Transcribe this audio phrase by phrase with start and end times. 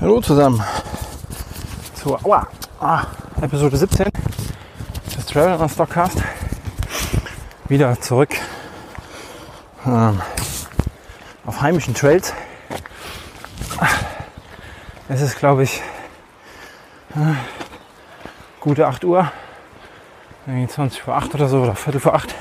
[0.00, 0.62] Hallo zusammen
[1.94, 2.46] zur aua,
[2.78, 3.02] ah,
[3.42, 4.06] Episode 17
[5.16, 6.22] des Travel on Stockcast.
[7.66, 8.36] Wieder zurück
[9.84, 10.20] ähm,
[11.44, 12.32] auf heimischen Trails.
[15.08, 15.82] Es ist, glaube ich,
[17.16, 17.34] äh,
[18.60, 19.32] gute 8 Uhr,
[20.46, 22.36] 20 vor 8 oder so oder Viertel vor 8.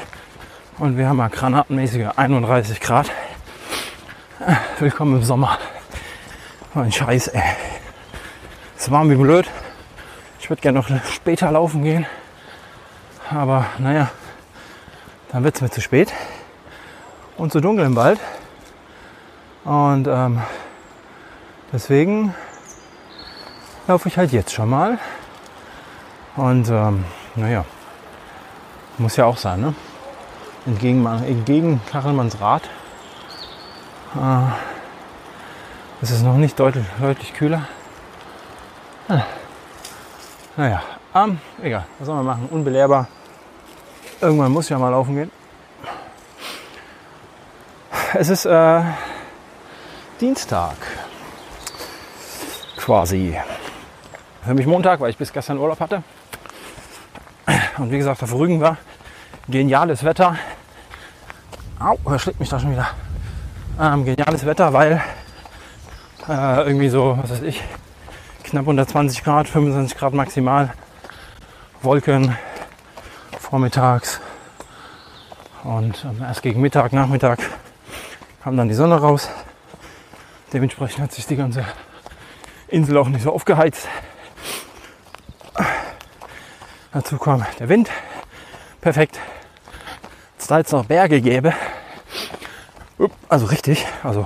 [0.77, 3.09] Und wir haben mal granatenmäßige 31 Grad.
[4.45, 5.57] Äh, willkommen im Sommer.
[6.77, 7.41] Oh, ein Scheiß, ey.
[8.77, 9.49] Es warm wie blöd.
[10.39, 12.05] Ich würde gerne noch später laufen gehen.
[13.31, 14.11] Aber naja,
[15.32, 16.13] dann wird es mir zu spät
[17.35, 18.19] und zu dunkel im Wald.
[19.63, 20.39] Und ähm,
[21.73, 22.35] deswegen
[23.87, 24.99] laufe ich halt jetzt schon mal.
[26.35, 27.65] Und ähm, naja,
[28.99, 29.73] muss ja auch sein, ne?
[30.68, 32.69] Entgegen, entgegen Kachelmanns Rad.
[34.16, 34.77] Äh,
[36.02, 37.67] es ist noch nicht deutlich, deutlich kühler.
[39.08, 39.23] Ah.
[40.55, 40.81] Naja,
[41.16, 42.49] ähm, egal, was soll man machen?
[42.52, 43.08] Unbelehrbar.
[44.21, 45.31] Irgendwann muss ja mal laufen gehen.
[48.13, 48.81] Es ist äh,
[50.19, 50.75] Dienstag.
[52.77, 53.38] Quasi.
[54.43, 56.03] Für mich Montag, weil ich bis gestern Urlaub hatte.
[57.77, 58.77] Und wie gesagt, auf Rügen war
[59.47, 60.38] geniales Wetter.
[61.80, 62.88] Au, er schlägt mich da schon wieder.
[63.80, 65.02] Ähm, geniales Wetter, weil
[66.30, 67.61] äh, irgendwie so, was weiß ich,
[68.44, 70.73] knapp unter 20 Grad, 25 Grad maximal.
[71.81, 72.36] Wolken
[73.39, 74.20] vormittags
[75.64, 77.39] und ähm, erst gegen Mittag, Nachmittag
[78.44, 79.30] kam dann die Sonne raus.
[80.53, 81.66] Dementsprechend hat sich die ganze
[82.67, 83.88] Insel auch nicht so aufgeheizt.
[86.94, 87.89] Dazu kam der Wind.
[88.81, 89.20] Perfekt.
[90.38, 91.53] Jetzt da jetzt noch Berge gäbe.
[93.30, 94.25] Also richtig, also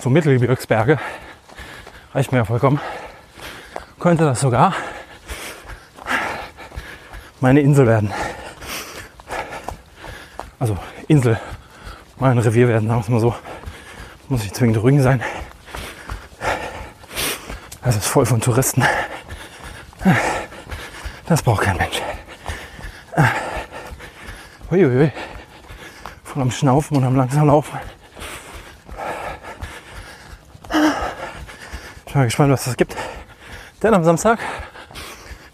[0.00, 0.98] so Mittelgebirgsberge,
[2.14, 2.80] reicht mir ja vollkommen,
[3.98, 4.74] könnte das sogar
[7.40, 8.12] meine Insel werden.
[10.58, 11.38] Also Insel,
[12.18, 13.34] mein Revier werden, sagen wir es mal so.
[14.28, 15.22] Muss nicht zwingend Rügen sein.
[17.84, 18.82] Das ist voll von Touristen.
[21.26, 22.02] Das braucht kein Mensch.
[24.70, 25.12] Uiuiui.
[26.24, 27.78] Voll am Schnaufen und am langsam Laufen.
[32.16, 32.96] Mal gespannt, was das gibt.
[33.82, 34.38] Denn am Samstag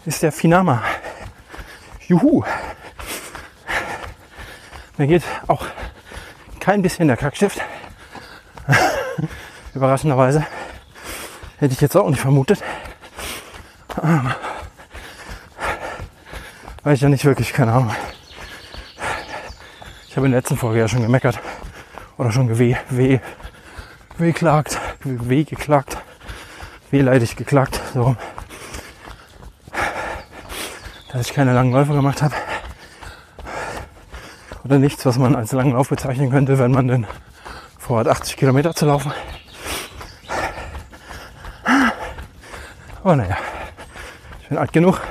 [0.05, 0.81] ist der Finama.
[2.07, 2.43] Juhu!
[4.97, 5.65] Mir geht auch
[6.59, 7.61] kein bisschen der Kackstift.
[9.73, 10.45] Überraschenderweise.
[11.57, 12.63] Hätte ich jetzt auch nicht vermutet.
[16.83, 17.95] Weil ich ja nicht wirklich, keine Ahnung.
[20.07, 21.39] Ich habe in der letzten Folge ja schon gemeckert.
[22.17, 23.19] Oder schon geweh, weh,
[24.17, 26.02] weh klagt, weh geklagt
[26.93, 28.15] wehleidig geklagt, so,
[31.11, 32.35] dass ich keine langen Läufe gemacht habe.
[34.63, 37.07] Oder nichts, was man als langen Lauf bezeichnen könnte, wenn man denn
[37.79, 39.11] vorhat, 80 Kilometer zu laufen.
[43.03, 43.37] Aber naja,
[44.43, 45.01] ich bin alt genug.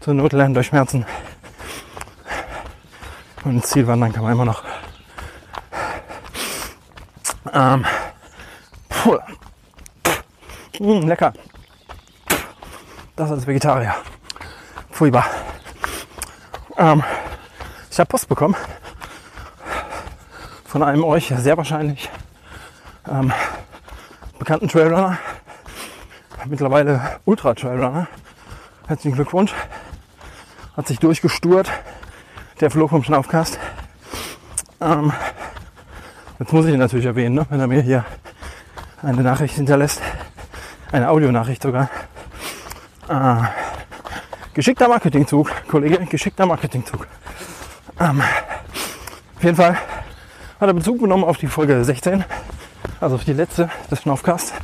[0.00, 1.06] Zur Not lernen durch Schmerzen.
[3.42, 4.62] Und ins Ziel wandern kann man immer noch.
[7.52, 7.86] Ähm,
[10.80, 11.34] Mmh, lecker.
[13.14, 13.94] Das als Vegetarier.
[14.90, 15.26] Furchtbar.
[16.78, 17.04] Ähm,
[17.90, 18.56] ich habe Post bekommen
[20.64, 22.08] von einem euch sehr wahrscheinlich
[23.06, 23.30] ähm,
[24.38, 25.18] bekannten Trailrunner,
[26.46, 28.08] mittlerweile Ultra Trailrunner.
[28.86, 29.52] Herzlichen Glückwunsch.
[30.78, 31.70] Hat sich durchgesturt.
[32.60, 33.58] Der flog vom Schnaufkast.
[34.80, 35.12] Ähm,
[36.38, 37.46] jetzt muss ich ihn natürlich erwähnen, ne?
[37.50, 38.06] wenn er mir hier
[39.02, 40.00] eine Nachricht hinterlässt
[40.92, 41.88] eine Audionachricht sogar.
[43.08, 43.48] Ah,
[44.54, 47.06] geschickter Marketingzug, Kollege, geschickter Marketingzug.
[47.98, 48.22] Ähm,
[49.36, 52.24] auf jeden Fall hat er Bezug genommen auf die Folge 16,
[53.00, 54.54] also auf die letzte des Schnaufcast.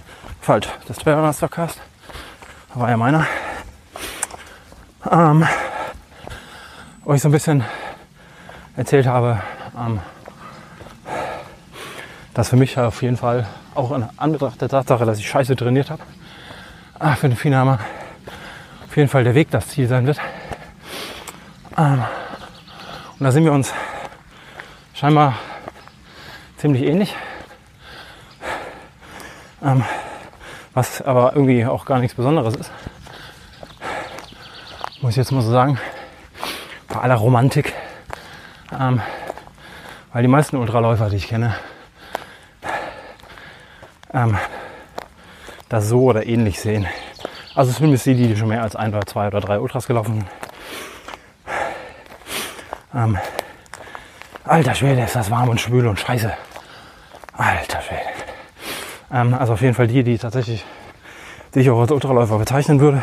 [0.40, 1.80] Falsch, des Trailmastercast.
[2.74, 3.26] War ja meiner.
[5.10, 5.46] Ähm,
[7.04, 7.64] wo ich so ein bisschen
[8.76, 9.40] erzählt habe,
[9.76, 10.00] ähm,
[12.36, 15.88] dass für mich auf jeden Fall auch in Anbetracht der Tatsache, dass ich scheiße trainiert
[15.88, 16.02] habe,
[16.98, 17.78] ah, für den Finama
[18.86, 20.20] auf jeden Fall der Weg das Ziel sein wird.
[21.78, 22.04] Ähm,
[23.18, 23.72] und da sind wir uns
[24.92, 25.38] scheinbar
[26.58, 27.16] ziemlich ähnlich.
[29.62, 29.82] Ähm,
[30.74, 32.70] was aber irgendwie auch gar nichts Besonderes ist.
[35.00, 35.78] Muss ich jetzt mal so sagen.
[36.88, 37.72] Bei aller Romantik.
[38.78, 39.00] Ähm,
[40.12, 41.54] weil die meisten Ultraläufer, die ich kenne,
[44.16, 44.36] ähm,
[45.68, 46.86] das so oder ähnlich sehen.
[47.54, 50.26] Also zumindest die, die schon mehr als ein oder zwei oder drei Ultras gelaufen sind.
[52.94, 53.18] Ähm,
[54.44, 56.32] alter Schwede, ist das warm und schwül und scheiße.
[57.36, 58.00] Alter Schwede.
[59.12, 60.64] Ähm, also auf jeden Fall die, die tatsächlich,
[61.54, 63.02] die ich auch als Ultraläufer bezeichnen würde.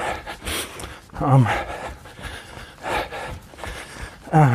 [1.22, 1.48] Ähm,
[4.32, 4.48] äh,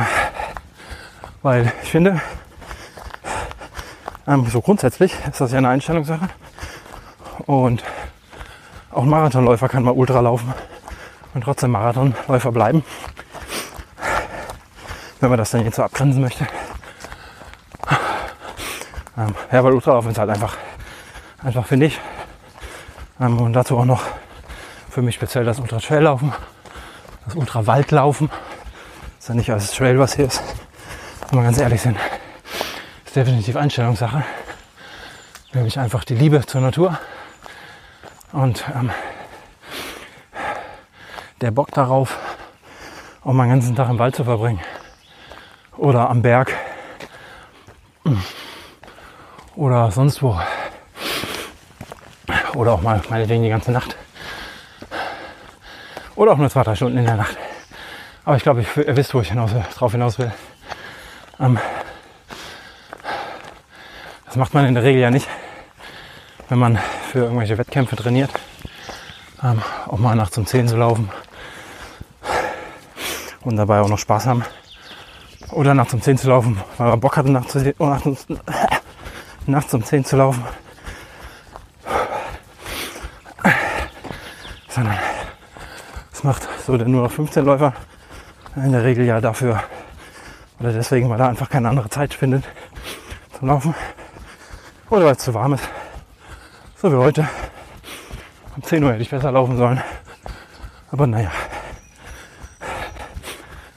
[1.41, 2.21] weil ich finde,
[4.27, 6.29] ähm, so grundsätzlich ist das ja eine Einstellungssache.
[7.49, 7.83] Und
[8.91, 10.53] auch ein Marathonläufer kann mal Ultra laufen
[11.33, 12.83] und trotzdem Marathonläufer bleiben.
[15.19, 16.45] Wenn man das dann jetzt so abgrenzen möchte.
[19.17, 20.57] Ähm, ja, weil Ultralaufen ist halt einfach,
[21.43, 21.99] einfach finde ich.
[23.19, 24.03] Ähm, und dazu auch noch
[24.91, 26.31] für mich speziell das Ultra-Trail-Laufen,
[27.25, 28.29] das Ultra-Waldlaufen.
[29.17, 30.43] Ist ja nicht alles Trail, was hier ist.
[31.31, 31.97] Wenn wir ganz ehrlich sind,
[33.07, 34.23] ist definitiv Einstellungssache.
[35.53, 36.99] Nämlich einfach die Liebe zur Natur
[38.31, 38.91] und ähm,
[41.41, 42.17] der Bock darauf,
[43.23, 44.59] auch mal den ganzen Tag im Wald zu verbringen
[45.77, 46.53] oder am Berg
[49.55, 50.39] oder sonst wo
[52.55, 53.95] oder auch mal meinetwegen die ganze Nacht
[56.15, 57.37] oder auch nur zwei, drei Stunden in der Nacht.
[58.25, 60.31] Aber ich glaube, ihr wisst, wo ich hinaus, drauf hinaus will.
[61.39, 61.57] Ähm,
[64.25, 65.27] das macht man in der Regel ja nicht,
[66.49, 66.77] wenn man
[67.09, 68.31] für irgendwelche Wettkämpfe trainiert.
[69.43, 71.09] Ähm, auch mal nachts um 10 zu laufen
[73.41, 74.45] und dabei auch noch Spaß haben.
[75.51, 78.27] Oder nachts um 10 zu laufen, weil man Bock hatte, nachts, oh, nachts,
[79.47, 80.43] nachts um 10 zu laufen.
[84.67, 84.99] Sondern
[86.11, 87.73] das macht so der nur noch 15 Läufer
[88.55, 89.63] in der Regel ja dafür
[90.59, 92.43] oder deswegen, weil er einfach keine andere Zeit findet
[93.37, 93.73] zum Laufen.
[94.89, 95.63] Oder weil es zu warm ist.
[96.81, 97.27] So wie heute.
[98.55, 99.81] Um 10 Uhr hätte ich besser laufen sollen.
[100.89, 101.29] Aber naja.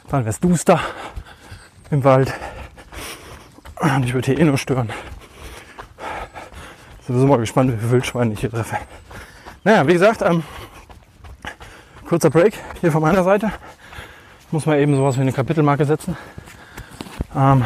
[0.09, 0.79] Dann wäre es duster
[1.91, 2.33] im Wald.
[3.81, 4.89] Und ich würde hier eh nur stören.
[7.05, 8.77] Sowieso mal gespannt, wie viele Wildschweine ich hier treffe.
[9.65, 10.45] Naja, wie gesagt, ähm,
[12.07, 13.51] kurzer Break hier von meiner Seite.
[14.53, 16.17] Muss man eben sowas wie eine Kapitelmarke setzen.
[17.35, 17.65] Ähm,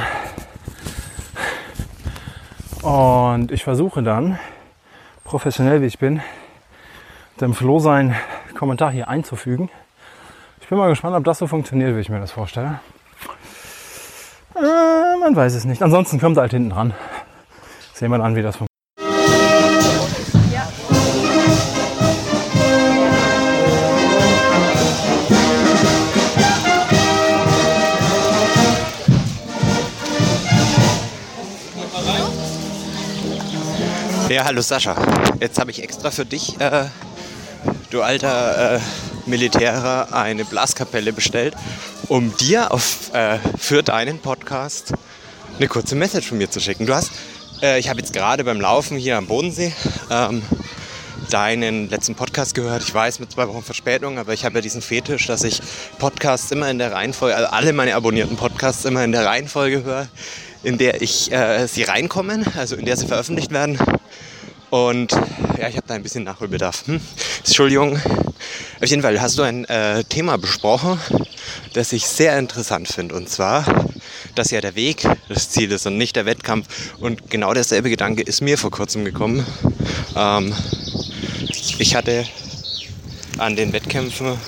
[2.80, 4.38] und ich versuche dann,
[5.26, 6.22] professionell wie ich bin,
[7.40, 8.14] dem Flo seinen
[8.56, 9.68] Kommentar hier einzufügen.
[10.60, 12.80] Ich bin mal gespannt, ob das so funktioniert, wie ich mir das vorstelle.
[14.54, 15.82] Äh, man weiß es nicht.
[15.82, 16.94] Ansonsten kommt halt hinten dran.
[17.92, 18.65] Sehen wir dann, wie das funktioniert.
[34.36, 34.94] Ja, hallo Sascha.
[35.40, 36.84] Jetzt habe ich extra für dich, äh,
[37.88, 38.80] du alter äh,
[39.24, 41.54] Militärer, eine Blaskapelle bestellt,
[42.08, 44.92] um dir auf, äh, für deinen Podcast
[45.56, 46.84] eine kurze Message von mir zu schicken.
[46.84, 47.12] Du hast,
[47.62, 49.72] äh, ich habe jetzt gerade beim Laufen hier am Bodensee
[50.10, 50.42] ähm,
[51.30, 52.82] deinen letzten Podcast gehört.
[52.82, 55.62] Ich weiß, mit zwei Wochen Verspätung, aber ich habe ja diesen Fetisch, dass ich
[55.98, 60.08] Podcasts immer in der Reihenfolge, also alle meine abonnierten Podcasts immer in der Reihenfolge höre,
[60.62, 63.78] in der ich äh, sie reinkommen, also in der sie veröffentlicht werden.
[64.70, 65.12] Und
[65.58, 66.86] ja, ich habe da ein bisschen Nachholbedarf.
[66.86, 67.00] Hm?
[67.44, 68.00] Entschuldigung.
[68.82, 71.00] Auf jeden Fall hast du ein äh, Thema besprochen,
[71.72, 73.14] das ich sehr interessant finde.
[73.14, 73.64] Und zwar,
[74.34, 76.66] dass ja der Weg das Ziel ist und nicht der Wettkampf.
[76.98, 79.46] Und genau derselbe Gedanke ist mir vor kurzem gekommen.
[80.14, 80.52] Ähm,
[81.78, 82.26] ich hatte
[83.38, 84.38] an den Wettkämpfen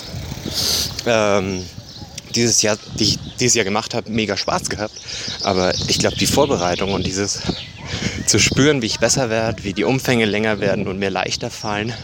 [1.06, 1.64] ähm,
[2.34, 4.94] dieses Jahr, die ich dieses Jahr gemacht habe, mega Spaß gehabt.
[5.42, 7.40] Aber ich glaube, die Vorbereitung und dieses
[8.28, 11.94] zu spüren, wie ich besser werde, wie die Umfänge länger werden und mir leichter fallen,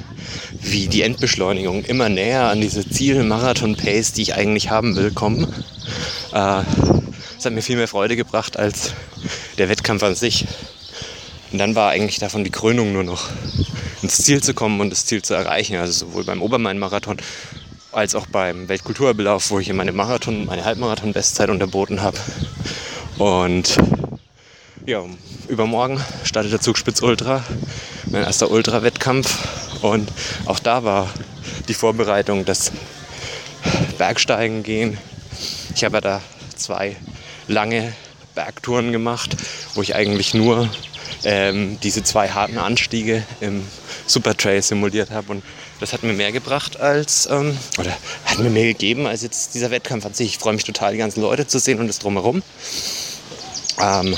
[0.61, 5.45] wie die Endbeschleunigung immer näher an diese Ziel-Marathon-Pace, die ich eigentlich haben will, kommen.
[6.33, 6.63] Äh,
[7.37, 8.95] das hat mir viel mehr Freude gebracht als
[9.59, 10.47] der Wettkampf an sich.
[11.53, 13.29] Und dann war eigentlich davon die Krönung nur noch
[14.03, 15.77] ins Ziel zu kommen und das Ziel zu erreichen.
[15.77, 17.19] Also sowohl beim Obermain-Marathon
[17.93, 22.19] als auch beim Weltkulturbelauf, wo ich meine Marathon, meine Halbmarathon-Bestzeit unterboten habe.
[23.19, 23.77] Und
[24.87, 25.03] ja,
[25.49, 27.43] übermorgen startet der Zugspitz Ultra,
[28.07, 29.83] mein erster Ultra-Wettkampf.
[29.83, 30.11] Und
[30.47, 31.13] auch da war
[31.69, 32.73] die Vorbereitung das
[33.99, 34.99] Bergsteigen gehen.
[35.75, 36.23] Ich habe ja da
[36.57, 36.97] zwei
[37.49, 37.93] lange
[38.35, 39.37] Bergtouren gemacht,
[39.75, 40.69] wo ich eigentlich nur
[41.25, 43.67] ähm, diese zwei harten Anstiege im
[44.07, 45.33] Supertrail simuliert habe.
[45.33, 45.43] Und
[45.81, 49.71] das hat mir mehr gebracht als, ähm, oder hat mir mehr gegeben als jetzt dieser
[49.71, 50.29] Wettkampf an sich.
[50.29, 52.43] Ich freue mich total, die ganzen Leute zu sehen und das drumherum.
[53.81, 54.17] Ähm,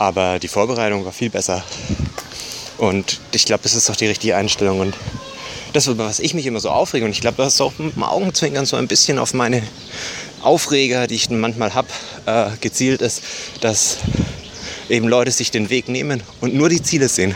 [0.00, 1.62] aber die Vorbereitung war viel besser.
[2.78, 4.80] Und ich glaube, das ist doch die richtige Einstellung.
[4.80, 4.94] Und
[5.74, 8.02] das, was ich mich immer so aufrege, und ich glaube, das ist auch mit dem
[8.02, 9.62] Augenzwinkern so ein bisschen auf meine
[10.40, 11.88] Aufreger, die ich manchmal habe,
[12.24, 13.22] äh, gezielt ist,
[13.60, 13.98] dass
[14.88, 17.34] eben Leute sich den Weg nehmen und nur die Ziele sehen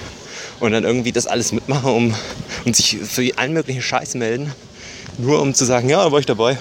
[0.59, 2.15] und dann irgendwie das alles mitmachen um,
[2.65, 4.51] und sich für allen möglichen Scheiß melden,
[5.19, 6.57] nur um zu sagen, ja, da war ich dabei.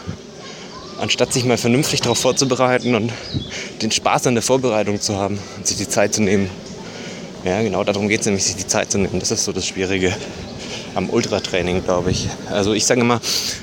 [1.04, 3.12] Anstatt sich mal vernünftig darauf vorzubereiten und
[3.82, 6.50] den Spaß an der Vorbereitung zu haben und sich die Zeit zu nehmen.
[7.44, 9.20] Ja, genau darum geht es nämlich, sich die Zeit zu nehmen.
[9.20, 10.16] Das ist so das Schwierige
[10.96, 12.30] am Ultratraining, glaube ich.
[12.50, 13.20] Also ich sage immer,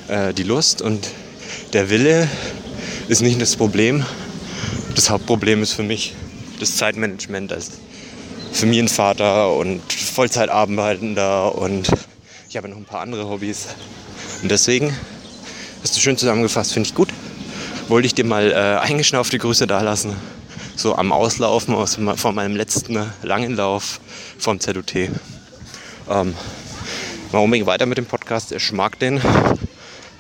[0.08, 1.08] äh, die Lust und
[1.72, 2.28] der Wille
[3.08, 4.04] ist nicht das Problem.
[4.94, 6.14] Das Hauptproblem ist für mich
[6.58, 7.70] das Zeitmanagement als
[8.52, 11.88] Familienvater und Vollzeitarbeitender und
[12.50, 13.68] ich habe noch ein paar andere Hobbys.
[14.42, 14.94] Und deswegen
[15.82, 17.08] hast du schön zusammengefasst, finde ich gut.
[17.90, 20.14] Wollte ich dir mal äh, eingeschnaufte Grüße dalassen.
[20.76, 23.98] So am Auslaufen aus, von meinem letzten langen Lauf
[24.38, 24.94] vom ZUT.
[24.94, 26.36] Ähm,
[27.32, 28.52] mal unbedingt weiter mit dem Podcast.
[28.52, 29.20] Ich mag den.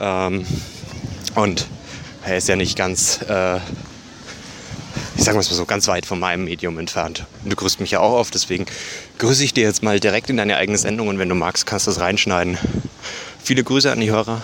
[0.00, 0.44] Ähm,
[1.36, 1.68] und
[2.24, 3.60] er ist ja nicht ganz äh,
[5.16, 7.24] ich sage mal so, ganz weit von meinem Medium entfernt.
[7.44, 8.66] Du grüßt mich ja auch auf, deswegen
[9.18, 11.86] grüße ich dir jetzt mal direkt in deine eigene Sendung und wenn du magst, kannst
[11.86, 12.58] du es reinschneiden.
[13.44, 14.42] Viele Grüße an die Hörer,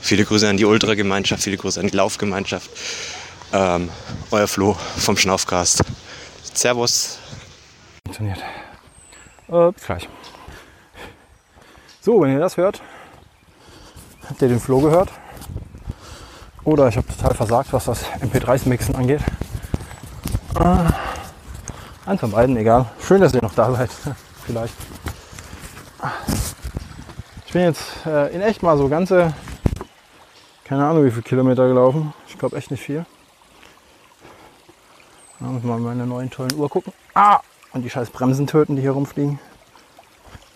[0.00, 2.70] viele Grüße an die Ultra-Gemeinschaft, viele Grüße an die Laufgemeinschaft.
[3.52, 3.88] Ähm,
[4.30, 5.82] euer Flo vom Schnaufcast.
[6.54, 7.18] Servus.
[8.06, 8.38] Funktioniert.
[9.48, 10.08] Äh, bis gleich.
[12.00, 12.80] So, wenn ihr das hört,
[14.28, 15.10] habt ihr den Flo gehört?
[16.64, 19.20] Oder ich habe total versagt, was das MP3-Mixen angeht.
[20.54, 20.92] Ah,
[22.06, 22.86] eins von beiden, egal.
[23.06, 23.90] Schön, dass ihr noch da seid.
[24.46, 24.74] Vielleicht.
[27.46, 29.34] Ich bin jetzt äh, in echt mal so ganze,
[30.70, 32.14] keine Ahnung wie viele Kilometer gelaufen.
[32.28, 33.04] Ich glaube echt nicht viel.
[35.40, 36.92] Da muss mal meine neuen tollen Uhr gucken.
[37.12, 37.40] Ah!
[37.72, 39.40] Und die scheiß Bremsen töten, die hier rumfliegen.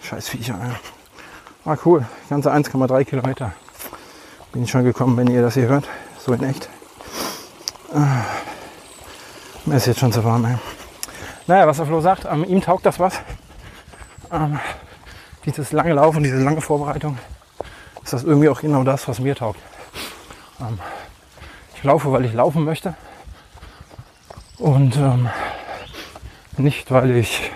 [0.03, 0.57] Scheiß Viecher.
[0.57, 1.73] Ja.
[1.73, 3.55] Ah cool, ganze 1,3 Kilometer.
[4.53, 5.89] Bin ich schon gekommen, wenn ihr das hier hört.
[6.21, 6.69] So in echt.
[7.93, 8.23] Ah.
[9.65, 10.45] Mir ist jetzt schon zu warm.
[10.45, 10.55] Ey.
[11.49, 13.21] Naja, was der Flo sagt, ähm, ihm taugt das was.
[14.31, 14.61] Ähm,
[15.45, 17.19] dieses lange Laufen, diese lange Vorbereitung,
[18.05, 19.59] ist das irgendwie auch genau das, was mir taugt.
[20.67, 20.79] Ähm,
[21.77, 22.95] ich laufe, weil ich laufen möchte.
[24.59, 25.29] Und ähm,
[26.57, 27.51] nicht, weil ich,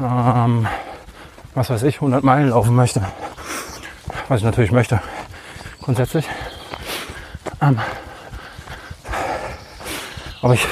[0.00, 0.66] ähm,
[1.54, 3.02] was weiß ich, 100 Meilen laufen möchte.
[4.28, 5.00] Was ich natürlich möchte,
[5.80, 6.28] grundsätzlich.
[7.60, 7.80] Ähm,
[10.42, 10.66] aber ich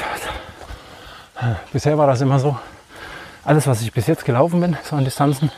[1.71, 2.57] Bisher war das immer so,
[3.43, 5.51] alles was ich bis jetzt gelaufen bin, so an Distanzen,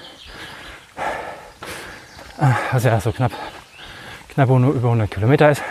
[2.71, 3.31] also ja so knapp,
[4.37, 5.63] knapp nur über 100 Kilometer ist,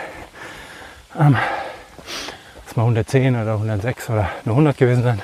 [1.17, 1.37] ähm,
[2.65, 5.21] das mal 110 oder 106 oder nur 100 gewesen sein,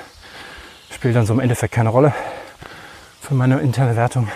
[0.90, 2.14] spielt dann so im Endeffekt keine Rolle
[3.20, 4.28] für meine interne Wertung.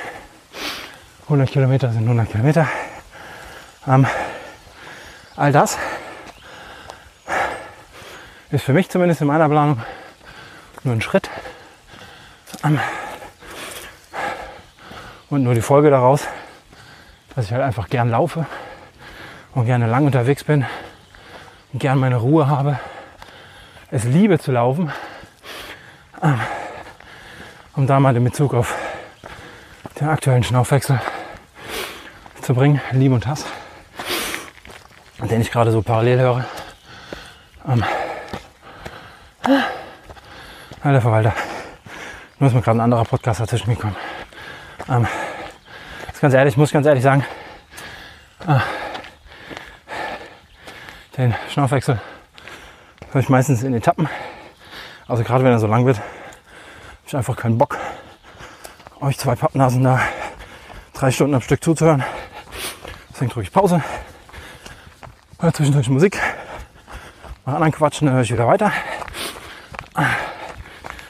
[1.22, 2.68] 100 Kilometer sind 100 Kilometer.
[3.86, 4.06] Ähm,
[5.36, 5.78] all das
[8.50, 9.80] ist für mich zumindest in meiner Planung
[10.84, 11.30] nur ein Schritt.
[15.30, 16.24] Und nur die Folge daraus,
[17.34, 18.44] dass ich halt einfach gern laufe
[19.58, 20.64] und gerne lang unterwegs bin
[21.72, 22.78] und gern meine Ruhe habe.
[23.90, 24.92] Es liebe zu laufen.
[27.74, 28.76] Um da mal den Bezug auf
[29.98, 31.00] den aktuellen Schnaufwechsel
[32.40, 33.46] zu bringen, Liebe und Hass,
[35.18, 36.44] den ich gerade so parallel höre.
[40.82, 41.34] Alter Verwalter.
[42.38, 43.96] Nur ist mir gerade ein anderer Podcast dazwischen gekommen.
[44.88, 45.08] Ähm,
[46.20, 47.24] ganz ehrlich, muss ganz ehrlich sagen,
[48.46, 48.60] äh,
[51.18, 52.00] den Schnaufwechsel
[53.10, 54.08] höre ich meistens in Etappen.
[55.08, 56.06] Also gerade wenn er so lang wird, habe
[57.06, 57.76] ich einfach keinen Bock,
[59.00, 60.00] euch zwei Pappnasen da
[60.94, 62.04] drei Stunden am Stück zuzuhören.
[63.10, 63.82] Deswegen drücke ich Pause,
[65.40, 66.20] höre zwischendurch Musik,
[67.44, 68.70] mache anderen Quatschen, dann höre ich wieder weiter.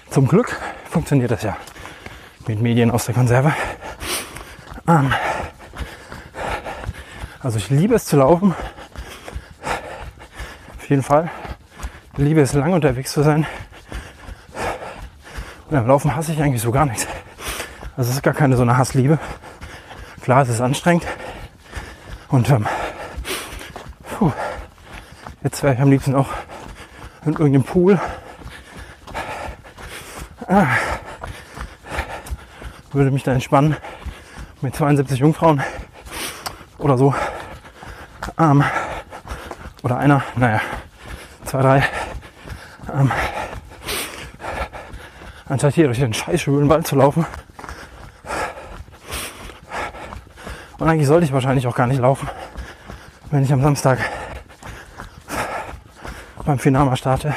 [0.09, 1.55] Zum Glück funktioniert das ja
[2.47, 3.53] mit Medien aus der Konserve.
[4.89, 5.13] Ähm,
[7.41, 8.55] also ich liebe es zu laufen.
[10.89, 11.31] Jeden Fall.
[12.15, 13.47] Ich liebe es lang unterwegs zu sein.
[15.67, 17.07] Und beim Laufen hasse ich eigentlich so gar nichts.
[17.97, 19.19] Also es ist gar keine so eine Hassliebe.
[20.23, 21.07] Klar, es ist anstrengend.
[22.29, 22.67] Und ähm,
[24.19, 24.33] puh,
[25.43, 26.29] jetzt wäre ich am liebsten auch
[27.25, 28.01] in irgendeinem Pool
[30.51, 30.67] Ah.
[32.91, 33.77] Würde mich da entspannen
[34.63, 35.63] mit 72 Jungfrauen
[36.79, 37.15] oder so.
[38.39, 38.65] Ähm,
[39.83, 40.63] oder einer, naja,
[41.49, 41.85] zwei, drei.
[42.95, 43.11] Ähm,
[45.49, 47.27] anstatt hier durch den scheiß schwulen Wald zu laufen,
[50.79, 52.29] Und eigentlich sollte ich wahrscheinlich auch gar nicht laufen,
[53.33, 53.99] wenn ich am Samstag
[56.45, 57.35] beim Finama starte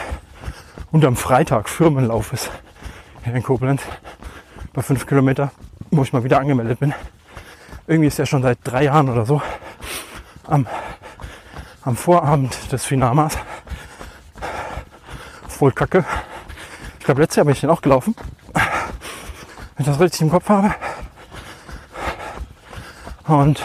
[0.92, 2.52] und am Freitag Firmenlauf ist
[3.24, 3.82] hier in Koblenz
[4.74, 5.52] bei 5 Kilometer,
[5.90, 6.94] wo ich mal wieder angemeldet bin.
[7.88, 9.42] Irgendwie ist er schon seit drei Jahren oder so
[10.48, 10.68] am,
[11.82, 13.40] am Vorabend des Finamas.
[15.62, 16.04] Voll kacke.
[16.98, 18.16] Ich glaube, letztes Jahr bin ich den auch gelaufen.
[18.52, 18.64] Wenn
[19.78, 20.74] ich das richtig im Kopf habe.
[23.28, 23.64] Und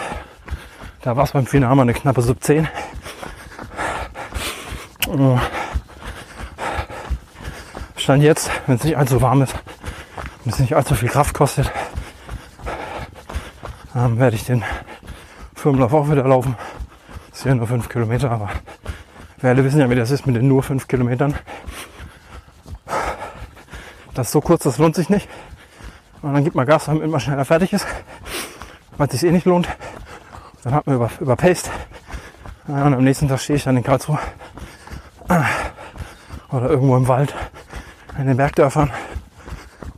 [1.01, 2.69] da war es beim Finama eine knappe Sub 10.
[7.97, 9.55] Stand jetzt, wenn es nicht allzu warm ist
[10.45, 11.73] und es nicht allzu viel Kraft kostet,
[13.95, 14.63] ähm, werde ich den
[15.55, 16.57] Firmenlauf auch wieder laufen.
[17.31, 18.51] Das sind ja nur 5 Kilometer, aber
[19.39, 21.35] wir alle wissen ja, wie das ist mit den nur 5 Kilometern.
[24.17, 25.29] Das ist so kurz, das lohnt sich nicht.
[26.23, 27.87] Und dann gibt man Gas, damit man schneller fertig ist,
[28.97, 29.69] weil es sich eh nicht lohnt.
[30.65, 31.71] Dann hat man über, überpaced.
[32.67, 34.19] Und am nächsten Tag stehe ich dann in Karlsruhe
[36.51, 37.35] oder irgendwo im Wald
[38.19, 38.91] in den Bergdörfern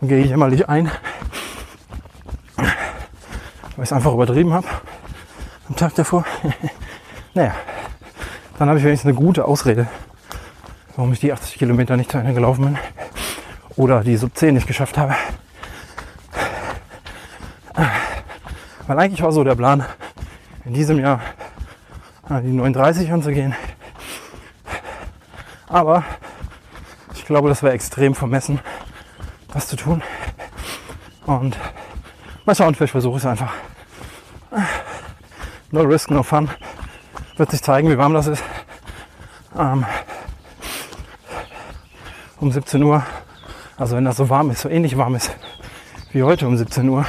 [0.00, 0.90] und gehe jämmerlich ein,
[2.56, 2.66] weil
[3.76, 4.66] ich es einfach übertrieben habe
[5.68, 6.24] am Tag davor.
[7.34, 7.54] naja,
[8.58, 9.86] dann habe ich wenigstens eine gute Ausrede,
[10.96, 12.78] warum ich die 80 Kilometer nicht zu Ende gelaufen bin
[13.78, 15.14] oder die Sub 10 nicht geschafft habe.
[18.86, 19.84] Weil eigentlich war so der Plan,
[20.64, 21.20] in diesem Jahr
[22.28, 23.54] die 39 anzugehen.
[25.68, 26.04] Aber
[27.14, 28.58] ich glaube, das wäre extrem vermessen,
[29.52, 30.02] das zu tun.
[31.24, 31.56] Und
[32.46, 33.52] mal schauen, vielleicht versuche ich es einfach.
[35.70, 36.50] No risk, no fun.
[37.36, 38.42] Wird sich zeigen, wie warm das ist.
[39.56, 39.84] Ähm,
[42.40, 43.04] um 17 Uhr.
[43.78, 45.30] Also wenn das so warm ist, so ähnlich warm ist
[46.10, 47.06] wie heute um 17 Uhr,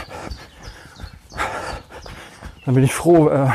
[2.63, 3.49] dann bin ich froh, äh,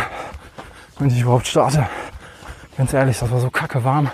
[0.99, 1.89] wenn ich überhaupt starte.
[2.77, 4.11] Ganz ehrlich, das war so kacke warm.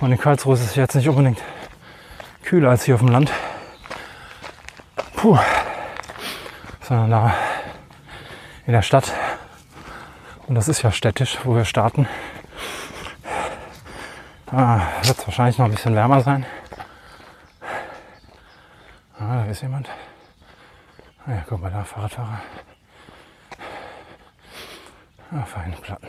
[0.00, 1.42] Und in Karlsruhe ist es jetzt nicht unbedingt
[2.42, 3.30] kühler als hier auf dem Land.
[5.16, 5.38] Puh.
[6.80, 7.34] Sondern da
[8.66, 9.12] in der Stadt.
[10.46, 12.08] Und das ist ja städtisch, wo wir starten.
[14.46, 16.46] Da wird es wahrscheinlich noch ein bisschen wärmer sein.
[19.50, 19.88] Ist jemand.
[21.26, 22.40] Ah ja, guck mal da, Fahrradfahrer.
[25.32, 26.06] Ah, feine Platten.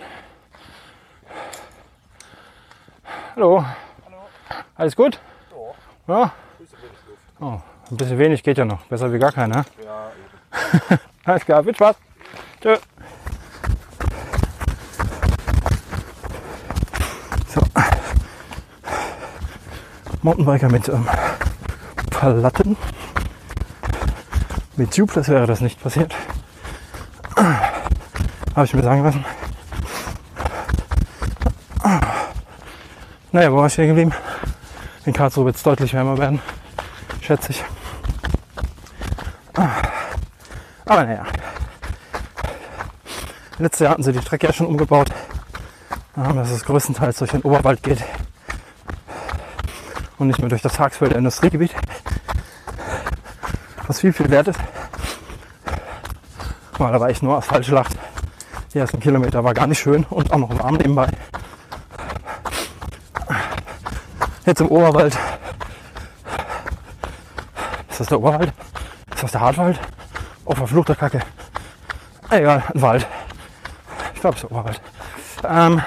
[3.35, 3.65] Hallo.
[4.05, 4.17] Hallo.
[4.75, 5.19] Alles gut?
[6.07, 6.13] Ja.
[6.13, 6.31] Ja?
[7.39, 8.85] Oh, ein bisschen wenig geht ja noch.
[8.85, 9.65] Besser wie gar keiner.
[9.83, 10.99] Ja, eben.
[11.25, 11.95] Alles klar, viel Spaß.
[12.61, 12.77] Tschö.
[17.47, 17.61] So.
[20.21, 21.09] Mountainbiker mit ähm,
[22.11, 22.77] Platten.
[24.81, 26.15] Mit Tubeless wäre das nicht passiert.
[27.35, 29.23] Habe ich mir sagen lassen.
[33.31, 34.11] Naja, wo war ich stehen geblieben?
[35.05, 36.41] In Karlsruhe wird es deutlich wärmer werden,
[37.21, 37.63] schätze ich.
[39.53, 41.27] Aber naja.
[43.59, 45.11] Letztes Jahr hatten sie die Strecke ja schon umgebaut.
[46.15, 48.03] Dass es größtenteils durch den Oberwald geht.
[50.17, 51.75] Und nicht mehr durch das Hagsfelder Industriegebiet.
[53.91, 54.59] Was viel, viel wert ist.
[56.77, 57.91] Weil da war ich nur Asphaltschlacht.
[58.73, 61.09] Die ersten Kilometer war gar nicht schön und auch noch warm nebenbei.
[64.45, 65.17] Jetzt im Oberwald.
[67.89, 68.53] Ist das der Oberwald?
[69.13, 69.77] Ist das der Hartwald?
[70.45, 71.19] Oh, verfluchter Kacke.
[72.29, 73.05] Egal, ein Wald.
[74.13, 74.81] Ich glaube, es ist Oberwald.
[75.43, 75.81] Ähm,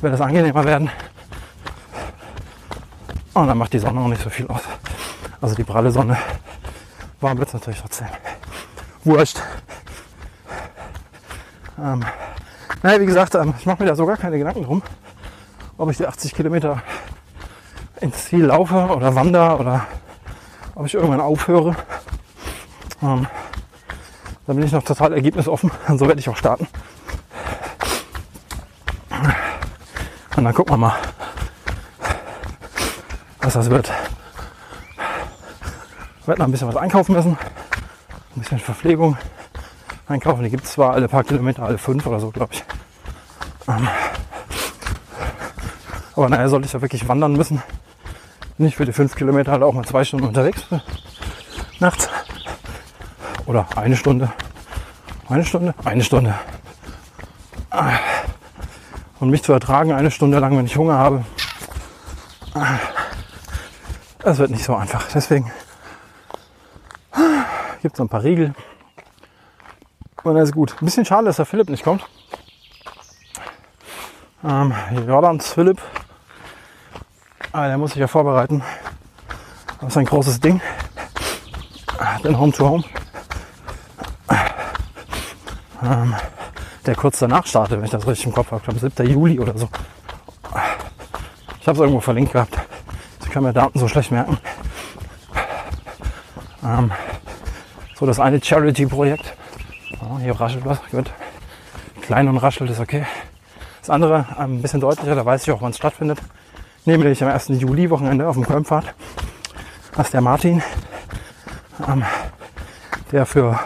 [0.00, 0.90] wird das angenehmer werden.
[3.34, 4.62] Und dann macht die Sonne auch nicht so viel aus.
[5.40, 6.16] Also die pralle Sonne.
[7.20, 8.08] Warm wird es natürlich trotzdem.
[9.04, 9.40] Wurscht.
[11.78, 12.04] Ähm,
[12.82, 14.82] naja, wie gesagt, ähm, ich mache mir da sogar keine Gedanken drum,
[15.76, 16.82] ob ich die 80 Kilometer
[18.00, 19.86] ins Ziel laufe oder wandere oder
[20.74, 21.76] ob ich irgendwann aufhöre.
[23.02, 23.26] Ähm,
[24.46, 26.66] da bin ich noch total ergebnisoffen und so werde ich auch starten.
[30.36, 30.96] Und dann gucken wir mal,
[33.40, 33.90] was das wird.
[36.28, 37.38] Werde noch ein bisschen was einkaufen müssen.
[38.36, 39.16] Ein bisschen Verpflegung
[40.06, 40.44] einkaufen.
[40.44, 42.62] Die gibt es zwar alle paar Kilometer, alle fünf oder so, glaube ich.
[43.66, 43.88] Ähm,
[46.14, 47.62] aber naja, sollte ich ja wirklich wandern müssen.
[48.58, 50.66] Nicht für die fünf Kilometer halt auch mal zwei Stunden unterwegs.
[51.80, 52.10] Nachts.
[53.46, 54.30] Oder eine Stunde.
[55.30, 55.74] Eine Stunde?
[55.82, 56.34] Eine Stunde.
[59.18, 61.24] Und mich zu ertragen eine Stunde lang, wenn ich Hunger habe,
[64.18, 65.06] das wird nicht so einfach.
[65.14, 65.50] Deswegen
[67.98, 68.54] es ein paar Riegel.
[70.22, 70.74] Und das ist gut.
[70.80, 72.06] Ein bisschen schade, dass der Philipp nicht kommt.
[74.44, 74.72] Ähm,
[75.06, 75.80] Jordans Philipp.
[77.52, 78.62] Aber der muss sich ja vorbereiten.
[79.80, 80.60] Das ist ein großes Ding.
[82.22, 82.84] Den Home to Home.
[85.82, 86.14] Ähm,
[86.86, 88.58] der kurz danach startet, wenn ich das richtig im Kopf habe.
[88.58, 89.10] Ich glaube 7.
[89.10, 89.68] Juli oder so.
[91.60, 92.56] Ich habe es irgendwo verlinkt gehabt.
[93.24, 94.38] Ich kann mir Daten so schlecht merken.
[96.64, 96.90] Ähm,
[97.98, 99.34] so das eine Charity-Projekt.
[99.90, 100.78] Ja, hier raschelt was.
[100.90, 101.10] Gut.
[102.02, 103.04] Klein und raschelt ist okay.
[103.80, 106.18] Das andere ein bisschen deutlicher, da weiß ich auch, wann es stattfindet.
[106.84, 107.48] Nämlich am 1.
[107.48, 108.94] Juli, Wochenende auf dem Kölnpfad.
[109.96, 110.62] Das ist der Martin,
[111.88, 112.04] ähm,
[113.10, 113.58] der für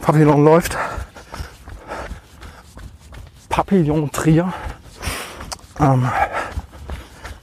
[0.00, 0.78] Papillon läuft.
[3.50, 4.52] Papillon Trier.
[5.80, 6.08] Ähm,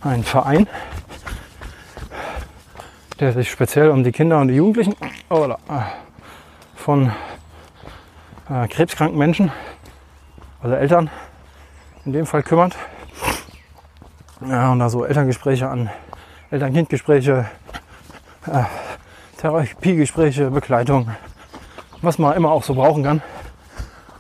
[0.02, 0.68] ein Verein,
[3.22, 4.96] der sich speziell um die Kinder und die Jugendlichen
[5.30, 5.56] oh, äh,
[6.76, 7.12] von
[8.50, 9.52] äh, krebskranken Menschen,
[10.62, 11.12] also Eltern
[12.04, 12.76] in dem Fall kümmert.
[14.44, 15.92] Ja, und da so Elterngespräche an,
[16.50, 17.46] Eltern-Kind-Gespräche,
[18.48, 18.64] äh,
[19.38, 21.12] Therapiegespräche, Begleitung,
[22.02, 23.22] was man immer auch so brauchen kann,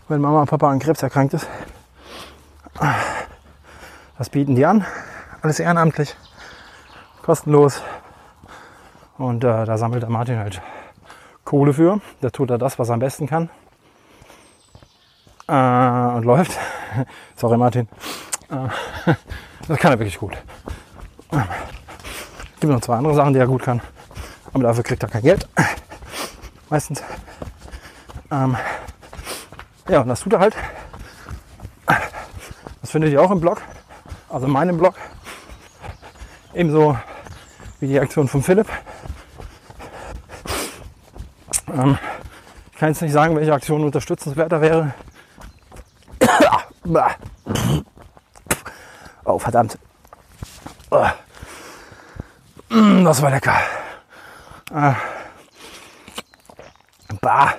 [0.09, 1.47] wenn Mama und Papa an Krebs erkrankt ist.
[4.19, 4.85] Das bieten die an,
[5.41, 6.15] alles ehrenamtlich,
[7.23, 7.81] kostenlos.
[9.21, 10.63] Und äh, da sammelt der Martin halt
[11.45, 12.01] Kohle für.
[12.21, 13.51] Da tut er das, was er am besten kann.
[15.47, 16.57] Äh, und läuft.
[17.35, 17.87] Sorry, Martin.
[18.49, 19.13] Äh,
[19.67, 20.35] das kann er wirklich gut.
[22.59, 23.79] Gibt noch zwei andere Sachen, die er gut kann.
[24.53, 25.47] Aber dafür kriegt er kein Geld.
[26.71, 27.03] Meistens.
[28.31, 28.57] Ähm,
[29.87, 30.55] ja, und das tut er halt.
[32.81, 33.61] Das findet ihr auch im Blog.
[34.29, 34.95] Also in meinem Blog.
[36.55, 36.97] Ebenso
[37.79, 38.67] wie die Aktion von Philipp.
[41.73, 41.97] Ähm,
[42.70, 44.93] ich kann jetzt nicht sagen, welche Aktion unterstützenswerter wäre.
[49.23, 49.77] Oh, verdammt.
[52.69, 53.55] Mm, das war lecker.
[54.73, 54.93] Äh,
[57.21, 57.53] bah.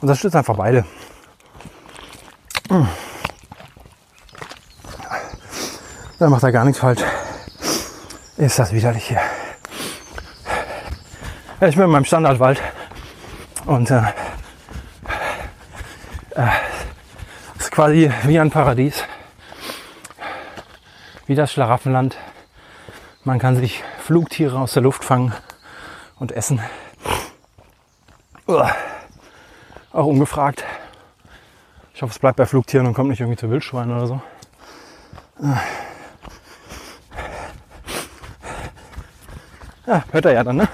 [0.00, 0.84] Unterstützt einfach beide.
[6.18, 7.02] Da macht er gar nichts falsch.
[8.38, 9.20] Ist das widerlich hier.
[11.60, 12.60] Ich bin in meinem Standardwald
[13.66, 14.02] und äh,
[16.36, 16.48] äh,
[17.58, 19.04] ist quasi wie ein Paradies,
[21.26, 22.16] wie das Schlaraffenland.
[23.24, 25.32] Man kann sich Flugtiere aus der Luft fangen
[26.18, 26.60] und essen.
[28.46, 28.74] Uah.
[29.92, 30.64] Auch ungefragt.
[31.94, 34.22] Ich hoffe, es bleibt bei Flugtieren und kommt nicht irgendwie zu Wildschweinen oder so.
[39.86, 40.68] Ja, hört er ja dann, ne?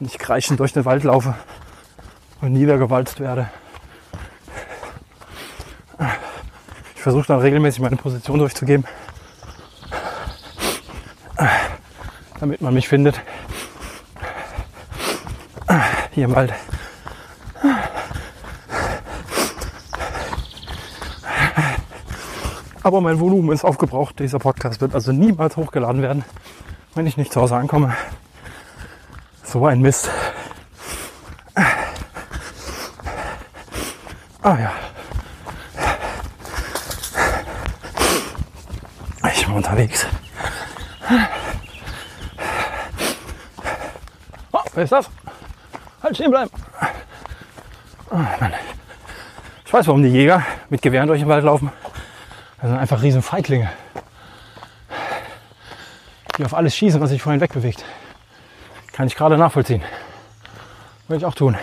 [0.00, 1.34] Und ich kreischend durch den Wald laufe
[2.40, 3.48] und niedergewalzt werde.
[6.94, 8.84] Ich versuche dann regelmäßig meine Position durchzugeben,
[12.40, 13.20] damit man mich findet.
[16.12, 16.52] Hier im Wald.
[22.82, 24.18] Aber mein Volumen ist aufgebraucht.
[24.18, 26.24] Dieser Podcast wird also niemals hochgeladen werden,
[26.94, 27.94] wenn ich nicht zu Hause ankomme.
[29.44, 30.10] So ein Mist.
[34.48, 34.72] Ah ja.
[39.30, 40.06] Ich bin unterwegs.
[44.50, 45.10] Oh, wer ist das?
[46.02, 46.50] Halt stehen bleiben.
[48.10, 48.16] Oh.
[49.66, 51.70] Ich weiß, warum die Jäger mit Gewehren durch den Wald laufen.
[52.62, 53.70] Das sind einfach riesen Feiglinge.
[56.38, 57.84] Die auf alles schießen, was sich vorhin wegbewegt.
[58.92, 59.82] Kann ich gerade nachvollziehen.
[61.06, 61.58] Würde ich auch tun.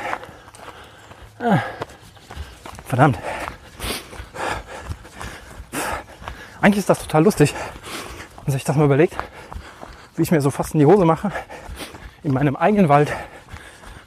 [1.39, 1.61] Ah.
[2.95, 3.19] Verdammt.
[6.61, 7.53] Eigentlich ist das total lustig,
[8.45, 9.17] wenn sich das mal überlegt,
[10.15, 11.29] wie ich mir so fast in die Hose mache,
[12.23, 13.11] in meinem eigenen Wald,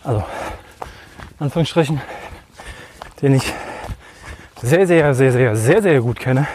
[0.02, 0.24] also
[1.38, 2.00] Anführungsstrichen,
[3.20, 3.52] den ich
[4.62, 6.46] sehr, sehr, sehr, sehr, sehr, sehr gut kenne.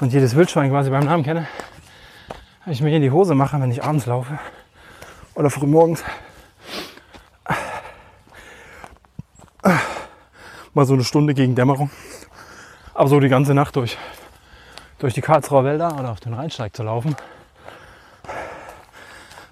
[0.00, 1.48] Und jedes Wildschwein quasi beim Namen kenne,
[2.66, 4.38] wenn ich mir in die Hose mache, wenn ich abends laufe
[5.34, 6.04] oder früh morgens.
[10.74, 11.90] Mal so eine Stunde gegen Dämmerung.
[12.94, 13.98] Aber so die ganze Nacht durch,
[14.98, 17.14] durch die Karlsruher Wälder oder auf den Rheinsteig zu laufen,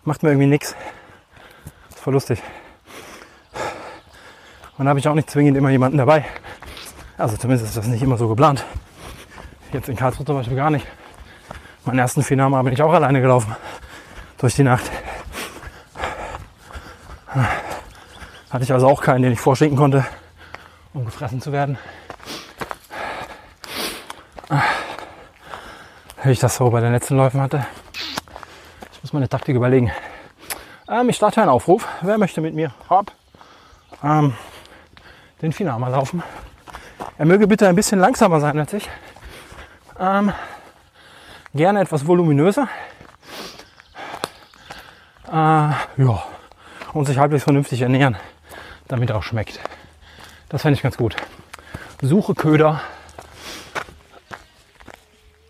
[0.04, 0.74] macht mir irgendwie nichts.
[1.90, 2.42] Ist voll lustig.
[4.78, 6.24] Und habe ich auch nicht zwingend immer jemanden dabei.
[7.18, 8.64] Also zumindest ist das nicht immer so geplant.
[9.74, 10.87] Jetzt in Karlsruhe zum Beispiel gar nicht.
[11.85, 13.54] Meinen ersten Finama bin ich auch alleine gelaufen.
[14.38, 14.90] Durch die Nacht.
[18.50, 20.06] Hatte ich also auch keinen, den ich vorschicken konnte,
[20.94, 21.79] um gefressen zu werden.
[26.22, 27.66] Wie ich das so bei den letzten Läufen hatte.
[28.92, 29.90] Ich muss meine Taktik überlegen.
[30.88, 31.87] Ähm, ich starte einen Aufruf.
[32.03, 33.12] Wer möchte mit mir hopp,
[34.03, 34.35] ähm,
[35.40, 36.22] den Finama laufen?
[37.16, 38.88] Er möge bitte ein bisschen langsamer sein als ich.
[39.98, 40.33] Ähm,
[41.55, 42.68] gerne etwas voluminöser.
[45.29, 46.22] Äh, ja.
[46.92, 48.16] Und sich halbwegs vernünftig ernähren,
[48.88, 49.61] damit er auch schmeckt.
[50.50, 51.16] Das fände ich ganz gut.
[52.02, 52.80] Suche Köder.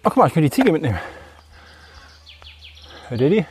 [0.02, 0.98] Ach, guck mal, ich kann die Ziege mitnehmen.
[3.08, 3.46] Hört ihr die?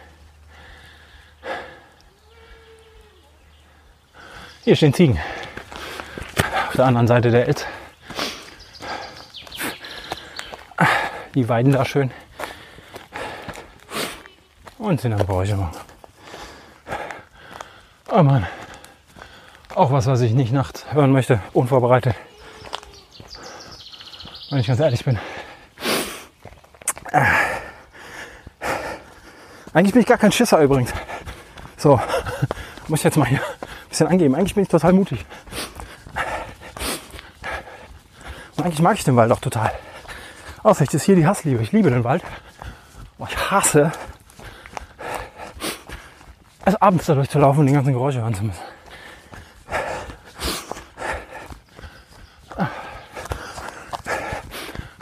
[4.64, 5.20] Hier stehen Ziegen.
[6.68, 7.66] Auf der anderen Seite der Elz.
[11.34, 12.12] Die weiden da schön.
[14.78, 15.72] Und sind am Räucherung.
[18.12, 18.48] Oh Mann.
[19.80, 22.14] Auch was, was ich nicht nachts hören möchte, unvorbereitet.
[24.50, 25.18] Wenn ich ganz ehrlich bin.
[29.72, 30.92] Eigentlich bin ich gar kein Schisser übrigens.
[31.78, 31.98] So,
[32.90, 34.36] muss ich jetzt mal hier ein bisschen angeben.
[34.36, 35.26] Eigentlich bin ich total mutig.
[38.58, 39.72] Und eigentlich mag ich den Wald auch total.
[40.62, 41.64] Außer ich ist hier die Hassliebe.
[41.64, 42.22] Ich liebe den Wald.
[43.18, 43.94] Aber ich hasse
[46.66, 48.69] es abends da durchzulaufen und die ganzen Geräusche hören zu müssen.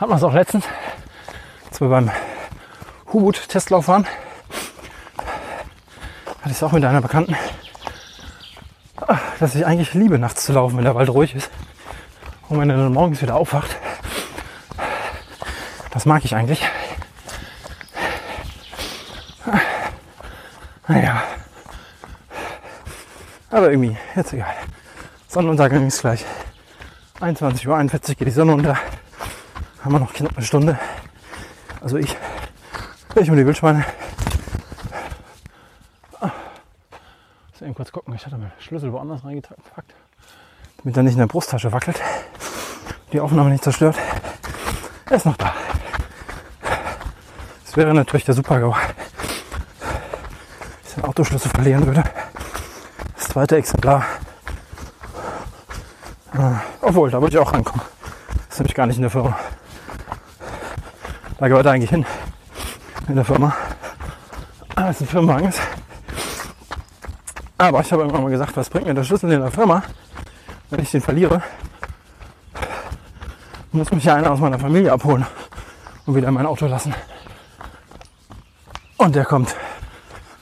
[0.08, 0.64] Hat man es auch letztens,
[1.68, 2.10] als wir beim
[3.12, 4.08] Hubut-Testlauf waren,
[5.18, 7.36] hatte ich es auch mit einer Bekannten,
[9.42, 11.52] dass ich eigentlich liebe, nachts zu laufen, wenn der Wald ruhig ist.
[12.48, 13.76] Und wenn er dann morgens wieder aufwacht,
[15.92, 16.66] das mag ich eigentlich.
[20.88, 21.22] Naja.
[23.50, 24.56] Aber irgendwie, jetzt egal.
[25.28, 26.24] Sonnenuntergang ist gleich.
[27.20, 28.78] 21.41 Uhr geht die Sonne unter.
[29.88, 30.78] Haben wir noch knapp eine Stunde.
[31.80, 32.18] Also ich,
[33.16, 33.86] ich und die Wildschweine.
[36.20, 36.30] Ah.
[37.54, 38.14] Muss eben kurz gucken.
[38.14, 39.94] Ich hatte meinen Schlüssel woanders reingepackt,
[40.84, 42.02] damit er nicht in der Brusttasche wackelt.
[43.14, 43.96] Die Aufnahme nicht zerstört.
[45.10, 45.54] Er ist noch da.
[47.64, 48.76] Das wäre natürlich der Super-GAU.
[50.86, 52.04] Ich den Autoschlüssel verlieren würde.
[53.16, 54.06] Das zweite Exemplar.
[56.34, 57.86] Ah, obwohl, da würde ich auch rankommen.
[58.36, 59.40] Das ist nämlich gar nicht in der Firma.
[61.38, 62.06] Da gehört er eigentlich hin.
[63.08, 63.56] In der Firma.
[64.76, 65.62] Ah, es ein Firmenwagen ist.
[67.58, 69.84] Aber ich habe irgendwann mal gesagt, was bringt mir der Schlüssel in der Firma,
[70.70, 71.42] wenn ich den verliere?
[73.72, 75.26] Muss mich ja einer aus meiner Familie abholen
[76.06, 76.94] und wieder in mein Auto lassen.
[78.98, 79.56] Und der kommt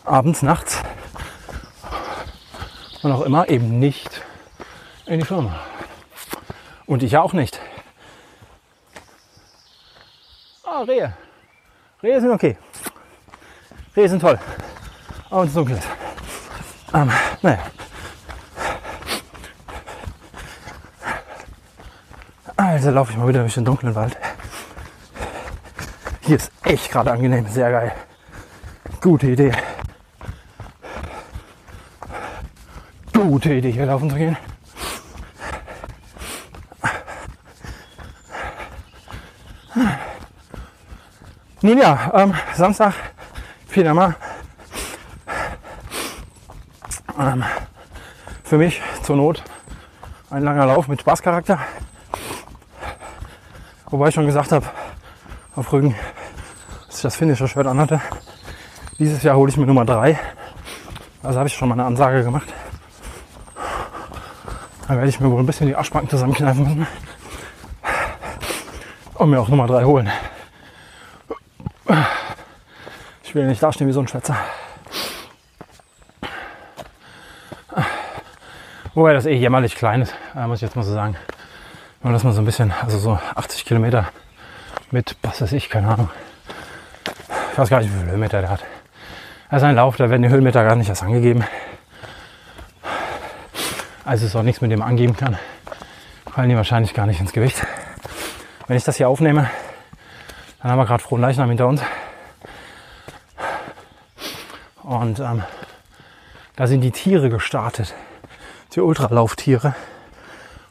[0.06, 0.82] abends, nachts
[3.06, 4.22] und auch immer eben nicht
[5.06, 5.60] in die Firma.
[6.88, 7.60] Und ich auch nicht.
[10.64, 11.14] Ah, Rehe.
[12.04, 12.58] Rehe sind okay.
[13.96, 14.40] Rehe sind toll.
[15.30, 15.88] Aber es dunkel ist.
[16.94, 17.60] Ähm, naja.
[22.56, 24.18] Also laufe ich mal wieder durch den dunklen Wald.
[26.22, 27.92] Hier ist echt gerade angenehm, sehr geil.
[29.02, 29.52] Gute Idee.
[33.14, 34.38] Gute Idee, hier laufen zu gehen.
[41.66, 42.94] Nun ja, ähm, Samstag,
[43.70, 43.92] 4.
[43.96, 44.14] Mai.
[47.20, 47.44] Ähm,
[48.44, 49.42] für mich zur Not
[50.30, 51.58] ein langer Lauf mit Spaßcharakter.
[53.90, 54.68] Wobei ich schon gesagt habe,
[55.56, 55.96] auf Rügen,
[56.86, 58.00] dass ich das finnische Shirt anhatte.
[59.00, 60.20] Dieses Jahr hole ich mir Nummer 3.
[61.24, 62.54] Also habe ich schon mal eine Ansage gemacht.
[64.88, 66.88] Da werde ich mir wohl ein bisschen die Arschbacken zusammenkneifen müssen.
[69.16, 70.12] Und mir auch Nummer 3 holen.
[73.36, 74.38] Ich will nicht dastehen wie so ein Schwätzer.
[78.94, 81.18] Wobei das eh jämmerlich klein ist, äh, muss ich jetzt mal so sagen.
[82.02, 84.08] Dass man so ein bisschen, also so 80 Kilometer
[84.90, 86.10] mit, was weiß ich, keine Ahnung.
[87.52, 88.64] Ich weiß gar nicht, wie viele Höhenmeter der hat.
[89.50, 91.44] Also ein Lauf, da werden die Höhenmeter gar nicht erst angegeben.
[94.06, 95.38] Also ist auch nichts mit dem angeben kann.
[96.34, 97.68] Fallen die wahrscheinlich gar nicht ins Gewicht.
[98.68, 99.50] Wenn ich das hier aufnehme,
[100.62, 101.82] dann haben wir gerade frohen Leichnam hinter uns.
[105.06, 105.44] Und ähm,
[106.56, 107.94] da sind die Tiere gestartet.
[108.74, 109.76] Die Ultralauftiere.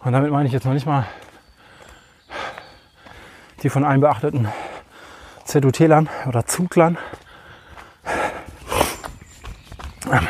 [0.00, 1.06] Und damit meine ich jetzt noch nicht mal
[3.62, 4.48] die von allen beachteten
[5.44, 6.98] ZUT-Lern oder Zuglern.
[10.10, 10.26] Ähm,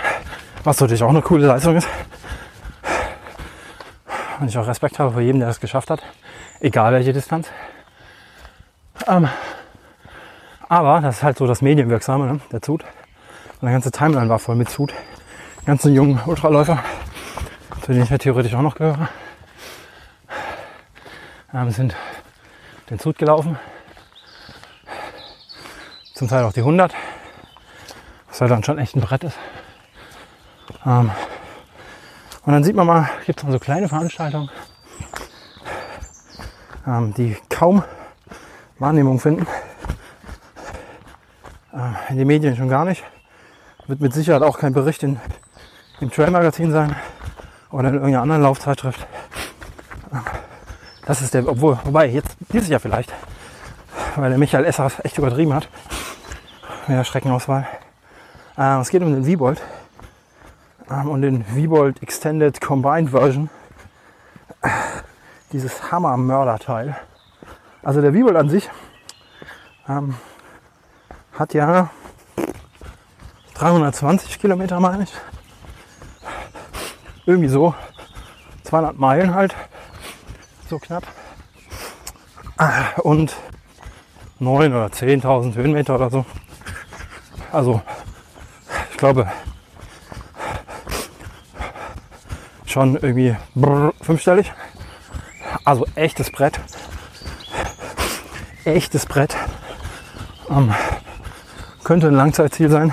[0.65, 1.89] Was natürlich auch eine coole Leistung ist.
[4.39, 6.03] Und ich auch Respekt habe vor jedem, der das geschafft hat.
[6.61, 7.51] Egal welche Distanz.
[9.07, 9.31] Ähm,
[10.69, 12.41] aber das ist halt so das Medienwirksame, ne?
[12.53, 12.85] der Zut.
[13.65, 14.69] Und ganze Timeline war voll mit.
[14.77, 16.85] Die ganzen jungen Ultraläufer,
[17.81, 19.09] zu denen ich ja theoretisch auch noch gehöre,
[21.55, 21.97] ähm, sind
[22.91, 23.59] den Zut gelaufen.
[26.13, 26.93] Zum Teil auch die 100,
[28.29, 29.39] was halt dann schon echt ein Brett ist.
[30.85, 31.11] Ähm,
[32.45, 34.51] und dann sieht man mal, gibt es so kleine Veranstaltungen,
[36.87, 37.83] ähm, die kaum
[38.79, 39.47] Wahrnehmung finden.
[41.73, 43.03] Äh, in den Medien schon gar nicht.
[43.87, 45.21] Wird mit Sicherheit auch kein Bericht in,
[46.01, 46.97] im Trail-Magazin sein
[47.71, 49.07] oder in irgendeiner anderen Laufzeitschrift.
[51.05, 53.13] Das ist der, obwohl, wobei, jetzt dieses Jahr vielleicht,
[54.17, 55.69] weil der Michael Esser echt übertrieben hat
[56.87, 57.67] mit der Streckenauswahl.
[58.57, 59.61] Äh, es geht um den V-Bolt
[60.91, 63.51] ähm, und den V-Bolt Extended Combined Version.
[65.53, 66.97] Dieses Hammer-Mörder-Teil.
[67.83, 68.71] Also der V-Bolt an sich
[69.91, 70.15] ähm,
[71.39, 71.91] hat ja
[73.65, 75.13] 320 Kilometer, meine ich.
[77.25, 77.75] Irgendwie so
[78.65, 79.55] 200 Meilen halt,
[80.69, 81.07] so knapp.
[82.99, 83.35] Und
[84.39, 86.27] 9 oder 10.000 Höhenmeter oder so.
[87.53, 87.81] Also,
[88.91, 89.33] ich glaube,
[92.67, 94.53] schon irgendwie brrr, fünfstellig.
[95.65, 96.61] Also echtes Brett.
[98.67, 99.35] Echtes Brett.
[100.51, 100.75] Ähm,
[101.83, 102.93] könnte ein Langzeitziel sein,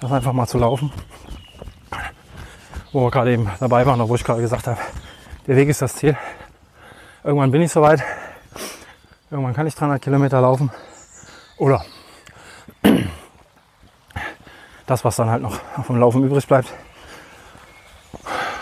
[0.00, 0.92] das einfach mal zu laufen.
[2.92, 4.80] Wo wir gerade eben dabei waren, wo ich gerade gesagt habe,
[5.46, 6.16] der Weg ist das Ziel.
[7.22, 8.02] Irgendwann bin ich soweit.
[9.30, 10.70] Irgendwann kann ich 300 Kilometer laufen.
[11.58, 11.84] Oder
[14.86, 16.72] das, was dann halt noch vom Laufen übrig bleibt.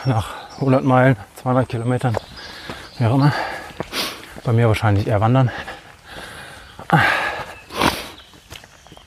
[0.04, 2.16] Nach 100 Meilen, 200 Kilometern,
[2.98, 3.32] wie auch immer.
[4.44, 5.50] Bei mir wahrscheinlich eher wandern.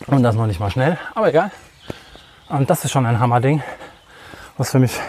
[0.07, 1.51] Und das noch nicht mal schnell, aber egal.
[2.51, 3.63] Und das ist schon ein Hammerding,
[4.57, 4.99] was für mich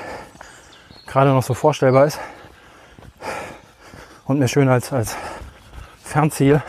[1.09, 2.20] gerade noch so vorstellbar ist.
[4.26, 5.16] Und mir schön als, als
[6.05, 6.62] Fernziel,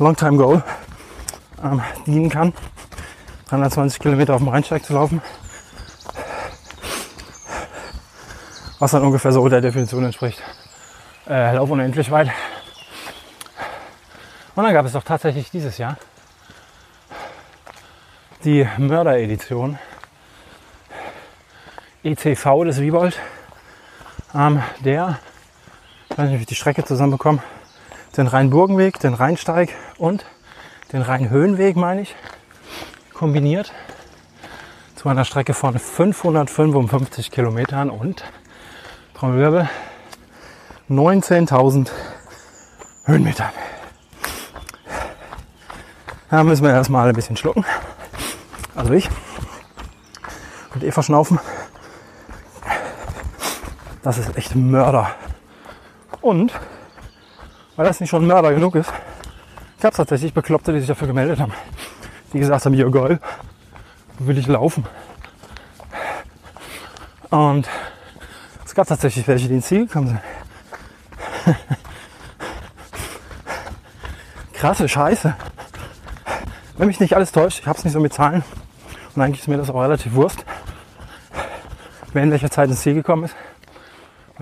[0.00, 0.64] Longtime Goal
[1.62, 2.52] ähm, dienen kann.
[3.50, 5.22] 320 Kilometer auf dem Rheinsteig zu laufen.
[8.80, 10.42] Was dann ungefähr so der Definition entspricht.
[11.28, 12.28] Äh, Lauf unendlich weit.
[14.56, 15.96] Und dann gab es doch tatsächlich dieses Jahr
[18.42, 19.78] die Mörder-Edition
[22.04, 23.18] ECV des Wiebold,
[24.34, 25.18] ähm, der,
[26.16, 27.42] wie ich die Strecke zusammenbekomme,
[28.16, 30.24] den Rheinburgenweg, den Rheinsteig und
[30.92, 32.14] den Rheinhöhenweg, meine ich,
[33.14, 33.72] kombiniert
[34.96, 38.24] zu einer Strecke von 555 Kilometern und
[39.14, 39.68] Trommelwirbel
[40.90, 41.90] 19.000
[43.04, 43.50] Höhenmetern.
[46.30, 47.64] Da müssen wir erstmal ein bisschen schlucken
[48.74, 49.08] also ich,
[50.74, 51.38] und Eva schnaufen.
[54.02, 55.14] Das ist echt Mörder.
[56.20, 56.52] Und
[57.76, 58.92] weil das nicht schon Mörder genug ist,
[59.80, 61.52] gab es tatsächlich Bekloppte, die sich dafür gemeldet haben.
[62.32, 63.20] Die gesagt haben, ja geil,
[64.18, 64.84] will ich laufen.
[67.30, 67.68] Und
[68.64, 70.08] es gab tatsächlich welche, die ins Ziel gekommen
[71.44, 71.56] sind.
[74.52, 75.34] Krasse Scheiße.
[76.76, 78.44] Wenn mich nicht alles täuscht, ich habe es nicht so mit Zahlen,
[79.14, 80.44] und eigentlich ist mir das auch relativ Wurst,
[82.12, 83.36] wer in welcher Zeit ins Ziel gekommen ist.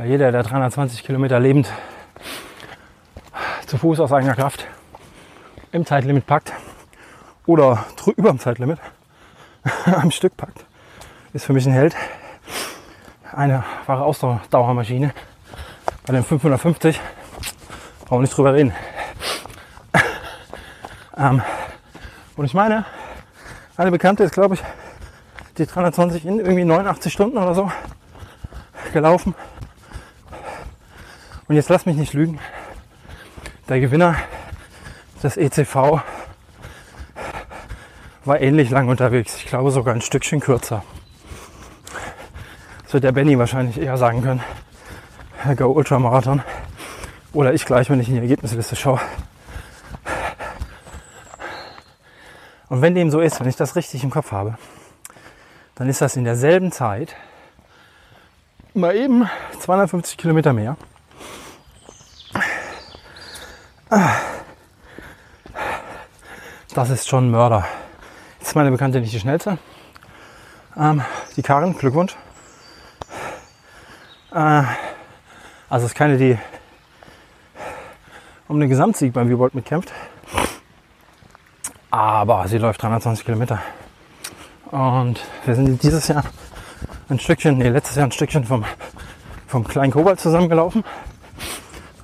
[0.01, 1.71] Weil jeder, der 320 Kilometer lebend
[3.67, 4.67] zu Fuß aus eigener Kraft
[5.73, 6.55] im Zeitlimit packt
[7.45, 7.85] oder
[8.17, 8.79] über dem Zeitlimit
[9.85, 10.65] am Stück packt,
[11.35, 11.95] ist für mich ein Held.
[13.31, 15.13] Eine wahre Ausdauermaschine.
[16.07, 16.99] Bei den 550
[18.07, 18.73] brauchen wir nicht drüber reden.
[21.19, 21.43] ähm,
[22.37, 22.87] und ich meine,
[23.77, 24.63] eine Bekannte ist, glaube ich,
[25.59, 27.71] die 320 in irgendwie 89 Stunden oder so
[28.95, 29.35] gelaufen.
[31.51, 32.39] Und jetzt lass mich nicht lügen.
[33.69, 34.15] Der Gewinner
[35.21, 36.01] des ECV
[38.25, 39.35] war ähnlich lang unterwegs.
[39.35, 40.85] Ich glaube sogar ein Stückchen kürzer.
[42.85, 44.45] Das wird der Benny wahrscheinlich eher sagen können.
[45.57, 46.45] Go Ultramarathon.
[47.33, 49.01] Oder ich gleich, wenn ich in die Ergebnisliste schaue.
[52.69, 54.57] Und wenn dem so ist, wenn ich das richtig im Kopf habe,
[55.75, 57.17] dann ist das in derselben Zeit
[58.73, 59.29] mal eben
[59.59, 60.77] 250 Kilometer mehr.
[66.75, 67.67] Das ist schon Mörder.
[68.39, 69.59] Jetzt ist meine Bekannte nicht die schnellste.
[70.77, 71.03] Ähm,
[71.37, 72.15] die Karin, Glückwunsch.
[74.33, 74.63] Äh,
[75.69, 76.39] also es ist keine, die
[78.47, 79.93] um den Gesamtsieg beim Viewbold mitkämpft.
[81.91, 83.61] Aber sie läuft 320 Kilometer.
[84.71, 86.23] Und wir sind dieses Jahr
[87.09, 88.65] ein Stückchen, nee, letztes Jahr ein Stückchen vom,
[89.49, 90.85] vom kleinen Kobalt zusammengelaufen.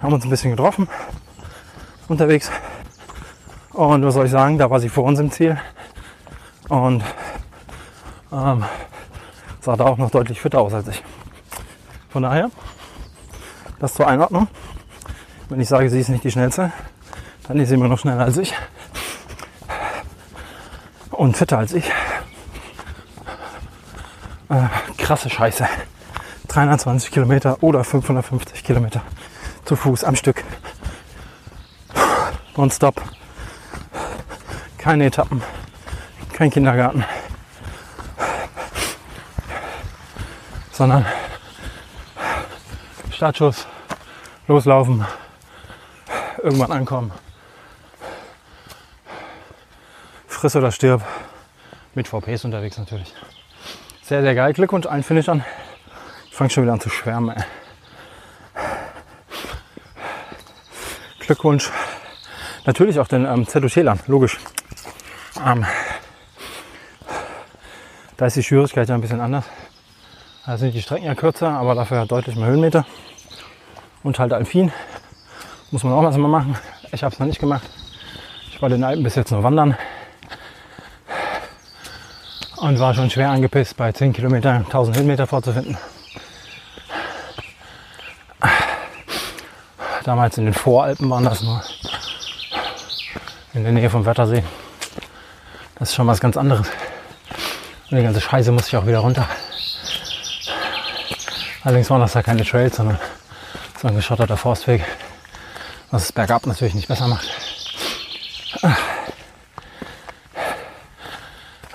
[0.02, 0.88] Haben uns ein bisschen getroffen
[2.08, 2.50] unterwegs.
[3.72, 5.60] Und was soll ich sagen, da war sie vor uns im Ziel.
[6.68, 7.04] Und
[8.32, 8.64] ähm,
[9.60, 11.02] sah da auch noch deutlich fitter aus als ich.
[12.08, 12.50] Von daher,
[13.78, 14.48] das zur Einordnung.
[15.48, 16.72] Wenn ich sage, sie ist nicht die schnellste,
[17.46, 18.54] dann ist sie immer noch schneller als ich.
[21.10, 21.90] Und fitter als ich.
[24.48, 25.68] Äh, krasse Scheiße.
[26.48, 29.02] 320 Kilometer oder 550 Kilometer
[29.64, 30.42] zu Fuß am Stück.
[32.56, 33.02] Nonstop.
[34.78, 35.42] Keine Etappen.
[36.32, 37.04] Kein Kindergarten.
[40.72, 41.04] Sondern
[43.10, 43.66] Startschuss,
[44.46, 45.06] loslaufen,
[46.42, 47.12] irgendwann ankommen.
[50.26, 51.02] Friss oder stirb.
[51.94, 53.14] Mit VPs unterwegs natürlich.
[54.02, 54.52] Sehr, sehr geil.
[54.52, 55.44] Glückwunsch allen Finishern.
[56.26, 57.36] Ich fange schon wieder an zu schwärmen.
[57.36, 57.44] Ey.
[61.20, 61.70] Glückwunsch.
[62.66, 64.38] Natürlich auch den ähm, Zettelschälern, logisch.
[65.44, 65.64] Ähm,
[68.16, 69.44] da ist die Schwierigkeit ja ein bisschen anders.
[70.44, 72.84] Da sind die Strecken ja kürzer, aber dafür deutlich mehr Höhenmeter.
[74.02, 74.72] Und halt Alpin.
[75.70, 76.56] Muss man auch was mal machen.
[76.92, 77.68] Ich habe es noch nicht gemacht.
[78.50, 79.76] Ich war den Alpen bis jetzt nur wandern.
[82.56, 85.76] Und war schon schwer angepisst, bei 10 Kilometern 1000 Höhenmeter vorzufinden.
[90.04, 91.62] Damals in den Voralpen waren das nur.
[93.56, 94.44] In der Nähe vom Wettersee.
[95.78, 96.68] Das ist schon was ganz anderes.
[97.90, 99.26] Und die ganze Scheiße muss ich auch wieder runter.
[101.64, 102.98] Allerdings waren das ja keine Trails, sondern
[103.80, 104.84] so ein geschotterter Forstweg,
[105.90, 107.26] was es bergab natürlich nicht besser macht.
[108.60, 108.76] Ah.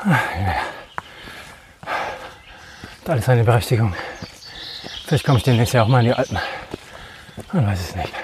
[0.06, 0.20] Ah.
[3.06, 3.96] Da ist seine Berechtigung.
[5.08, 6.38] Vielleicht komme ich demnächst ja auch mal in die Alpen.
[7.52, 8.21] Man weiß es nicht.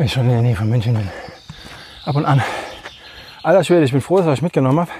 [0.00, 1.10] Wenn ich schon in der Nähe von München bin.
[2.06, 2.42] Ab und an.
[3.42, 4.90] Alter Schwede, ich bin froh, dass ich euch mitgenommen habe.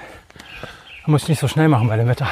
[1.07, 2.27] Muss ich nicht so schnell machen bei dem Wetter.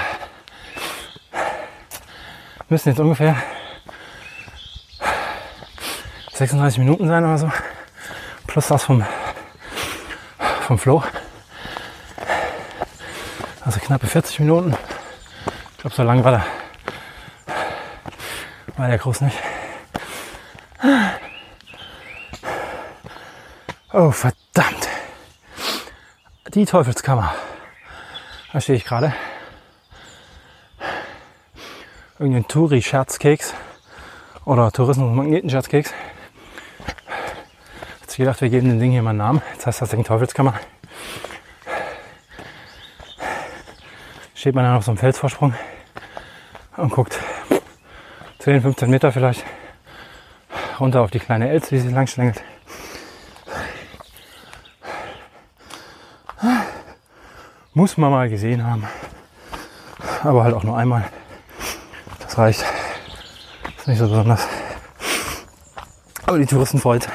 [2.70, 3.38] Müssen jetzt ungefähr
[6.34, 7.52] 36 Minuten sein oder so.
[8.46, 9.04] Plus das vom,
[10.68, 11.04] vom Flow.
[13.66, 14.78] Also knappe 40 Minuten.
[15.72, 16.46] Ich glaube, so lang war der,
[18.78, 19.38] war der groß nicht.
[23.92, 24.88] Oh, verdammt.
[26.54, 27.34] Die Teufelskammer.
[28.54, 29.14] Da stehe ich gerade.
[32.20, 33.56] Irgendein Touri-Scherzkeks
[34.46, 35.92] oder Tourismus-Magneten-Scherzkeks.
[38.06, 39.42] Sich gedacht, wir geben dem Ding hier mal einen Namen.
[39.54, 40.54] Jetzt heißt das Ding Teufelskammer.
[44.36, 45.56] Steht man dann auf so einem Felsvorsprung
[46.78, 47.18] und guckt
[48.38, 49.44] 10, 15 Meter vielleicht
[50.80, 52.44] runter auf die kleine Elz, wie sie lang schlängelt.
[57.80, 58.84] Muss man mal gesehen haben.
[60.22, 61.06] Aber halt auch nur einmal.
[62.20, 62.66] Das reicht.
[63.78, 64.46] Ist nicht so besonders.
[66.26, 67.08] Aber die Touristen freut.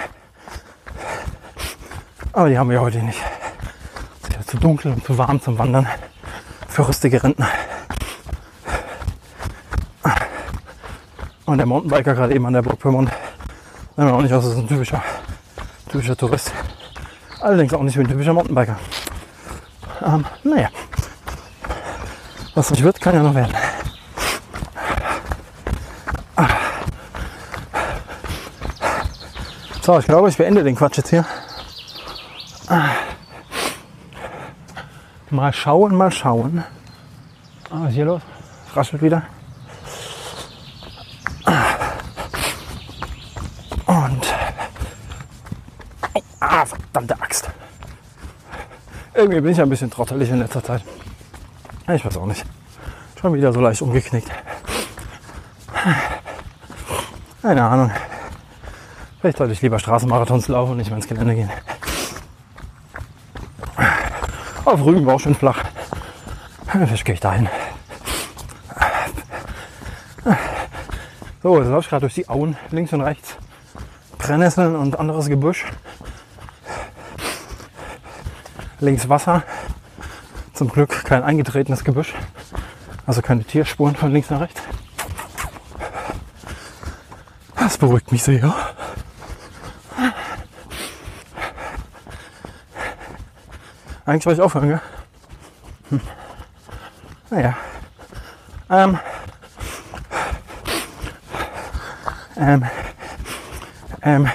[2.33, 3.21] Aber die haben wir heute nicht.
[4.23, 5.87] Es ist ja zu dunkel und zu warm zum Wandern.
[6.67, 7.49] Für rüstige Rentner.
[11.45, 13.11] Und der Mountainbiker gerade eben an der Burg Pyrmont.
[13.97, 15.05] Man auch nicht aus, ist ein typischer,
[15.91, 16.53] typischer Tourist.
[17.43, 18.79] Allerdings auch nicht wie ein typischer Mountainbiker.
[20.05, 20.69] Ähm, naja.
[22.55, 23.55] Was nicht wird, kann ja noch werden.
[29.85, 31.27] So, ich glaube, ich beende den Quatsch jetzt hier.
[35.29, 36.65] Mal schauen, mal schauen.
[37.71, 38.23] Ah, was ist hier los?
[38.75, 39.25] Raschelt wieder.
[43.85, 44.35] Und.
[46.15, 47.51] Oh, ah, verdammte Axt.
[49.25, 50.83] Irgendwie bin ich ein bisschen trottelig in letzter Zeit.
[51.91, 52.45] Ich weiß auch nicht.
[53.19, 54.31] Schon wieder so leicht umgeknickt.
[57.41, 57.91] Keine Ahnung.
[59.23, 61.51] Vielleicht sollte ich lieber Straßenmarathons laufen und nicht mehr ins Gelände gehen.
[64.67, 65.65] Auf Rügen war auch schön flach.
[66.67, 67.49] Vielleicht gehe ich dahin.
[71.43, 73.39] So, jetzt laufe ich gerade durch die Auen, links und rechts.
[74.19, 75.65] Brennnesseln und anderes Gebüsch.
[78.85, 79.43] Links Wasser.
[80.53, 82.15] Zum Glück kein eingetretenes Gebüsch.
[83.07, 84.61] Also keine Tierspuren von links nach rechts.
[87.57, 88.55] Das beruhigt mich sehr.
[94.07, 94.81] Eigentlich wollte ich aufhören, gell?
[95.89, 96.01] Hm.
[97.31, 97.57] Naja.
[98.71, 98.99] Ähm.
[102.37, 102.65] Ähm.
[104.03, 104.31] Ähm.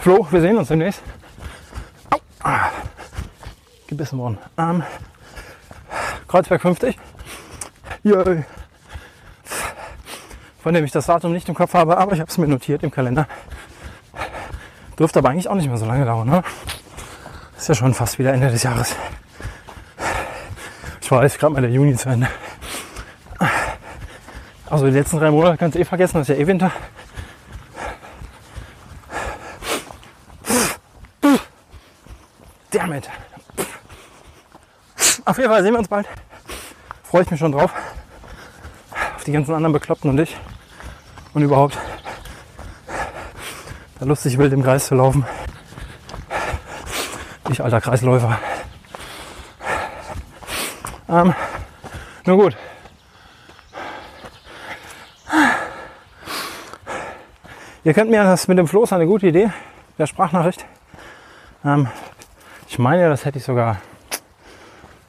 [0.00, 1.02] Flo, wir sehen uns demnächst.
[3.96, 4.38] Gebissen worden.
[4.58, 4.82] Ähm.
[6.28, 6.98] Kreuzberg 50.
[8.02, 8.42] Jö.
[10.62, 12.82] Von dem ich das Datum nicht im Kopf habe, aber ich habe es mir notiert
[12.82, 13.26] im Kalender.
[14.98, 16.42] Dürfte aber eigentlich auch nicht mehr so lange dauern, ne?
[17.56, 18.94] Ist ja schon fast wieder Ende des Jahres.
[21.00, 22.28] Ich weiß, gerade mal der Juni zu Ende.
[24.68, 26.70] Also die letzten drei Monate kannst du eh vergessen, das ist ja eh Winter.
[32.70, 33.08] Damn it.
[35.26, 36.06] Auf jeden Fall sehen wir uns bald.
[37.02, 37.72] Freue ich mich schon drauf.
[39.16, 40.36] Auf die ganzen anderen Bekloppten und ich.
[41.34, 41.76] Und überhaupt
[43.98, 45.26] da lustig wild im Kreis zu laufen.
[47.50, 48.38] Ich alter Kreisläufer.
[51.08, 51.34] Ähm,
[52.24, 52.56] nur gut.
[57.84, 59.50] Ihr könnt mir das mit dem Floß eine gute Idee,
[59.98, 60.64] der Sprachnachricht.
[61.64, 61.88] Ähm,
[62.68, 63.78] ich meine, das hätte ich sogar,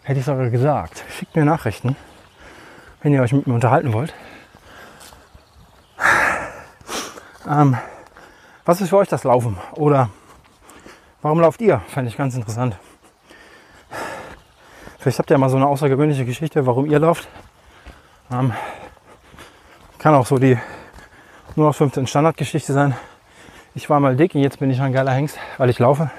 [0.08, 1.04] hätte ich sogar gesagt.
[1.10, 1.98] Schickt mir Nachrichten,
[3.02, 4.14] wenn ihr euch mit mir unterhalten wollt.
[7.46, 7.78] Ähm,
[8.64, 9.58] was ist für euch das Laufen?
[9.74, 10.10] Oder
[11.22, 11.82] warum lauft ihr?
[11.90, 12.78] Fände ich ganz interessant.
[14.98, 17.28] Vielleicht habt ihr mal so eine außergewöhnliche Geschichte, warum ihr lauft.
[18.32, 18.54] Ähm,
[19.98, 20.58] kann auch so die
[21.58, 22.96] nur auf 15 Standardgeschichte sein.
[23.76, 26.10] Ich war mal dick und jetzt bin ich ein geiler Hengst, weil ich laufe.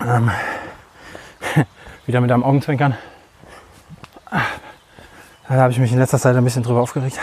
[0.00, 0.30] Ähm,
[2.10, 2.96] wieder mit einem Augenzwinkern.
[5.48, 7.16] Da habe ich mich in letzter Zeit ein bisschen drüber aufgeregt.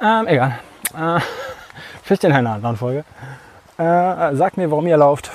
[0.00, 0.60] Ähm, egal.
[0.96, 1.18] Äh,
[2.04, 3.04] vielleicht in einer anderen Folge.
[3.78, 5.32] Äh, sagt mir, warum ihr lauft.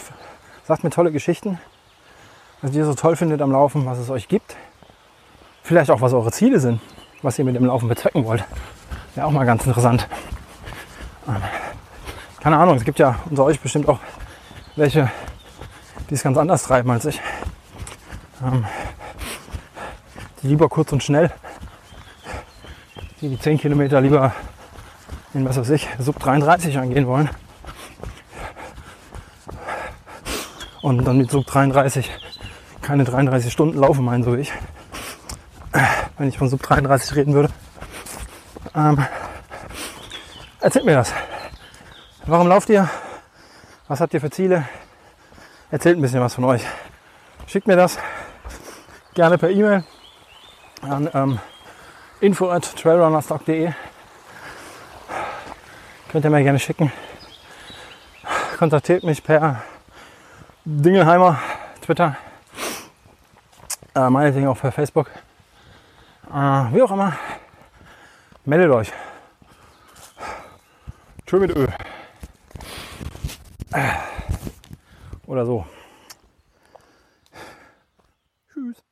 [0.64, 1.60] Sagt mir tolle Geschichten,
[2.62, 4.56] was ihr so toll findet am Laufen, was es euch gibt.
[5.64, 6.80] Vielleicht auch, was eure Ziele sind,
[7.22, 8.46] was ihr mit dem Laufen bezwecken wollt.
[9.16, 10.08] Wäre auch mal ganz interessant.
[11.28, 11.42] Ähm,
[12.40, 14.00] keine Ahnung, es gibt ja unter euch bestimmt auch
[14.78, 15.12] welche,
[16.10, 17.22] die es ganz anders treiben als ich.
[18.44, 18.66] Ähm,
[20.42, 21.32] die lieber kurz und schnell,
[23.22, 24.34] die die 10 Kilometer lieber
[25.34, 27.30] in was weiß ich, Sub 33 angehen wollen.
[30.82, 32.10] Und dann mit Sub 33
[32.82, 34.54] keine 33 Stunden laufen meinen, so wie ich.
[36.18, 37.50] Wenn ich von Sub 33 reden würde.
[38.76, 39.04] Ähm,
[40.62, 41.12] erzählt mir das.
[42.26, 42.90] Warum lauft ihr?
[43.88, 44.66] Was habt ihr für Ziele?
[45.72, 46.64] Erzählt ein bisschen was von euch.
[47.48, 47.98] Schickt mir das
[49.14, 49.84] gerne per E-Mail
[50.82, 51.40] an ähm,
[52.20, 53.74] info at trailrunnerstock.de
[56.16, 56.94] Könnt ihr mir gerne schicken.
[58.58, 59.64] Kontaktiert mich per
[60.64, 61.38] Dingelheimer,
[61.82, 62.16] Twitter,
[63.94, 65.10] äh, meinetwegen auch per Facebook.
[66.30, 67.18] Äh, wie auch immer.
[68.46, 68.94] Meldet euch.
[71.26, 71.68] Tschö mit Ö.
[75.28, 75.66] Oder so.
[78.54, 78.85] Tschüss.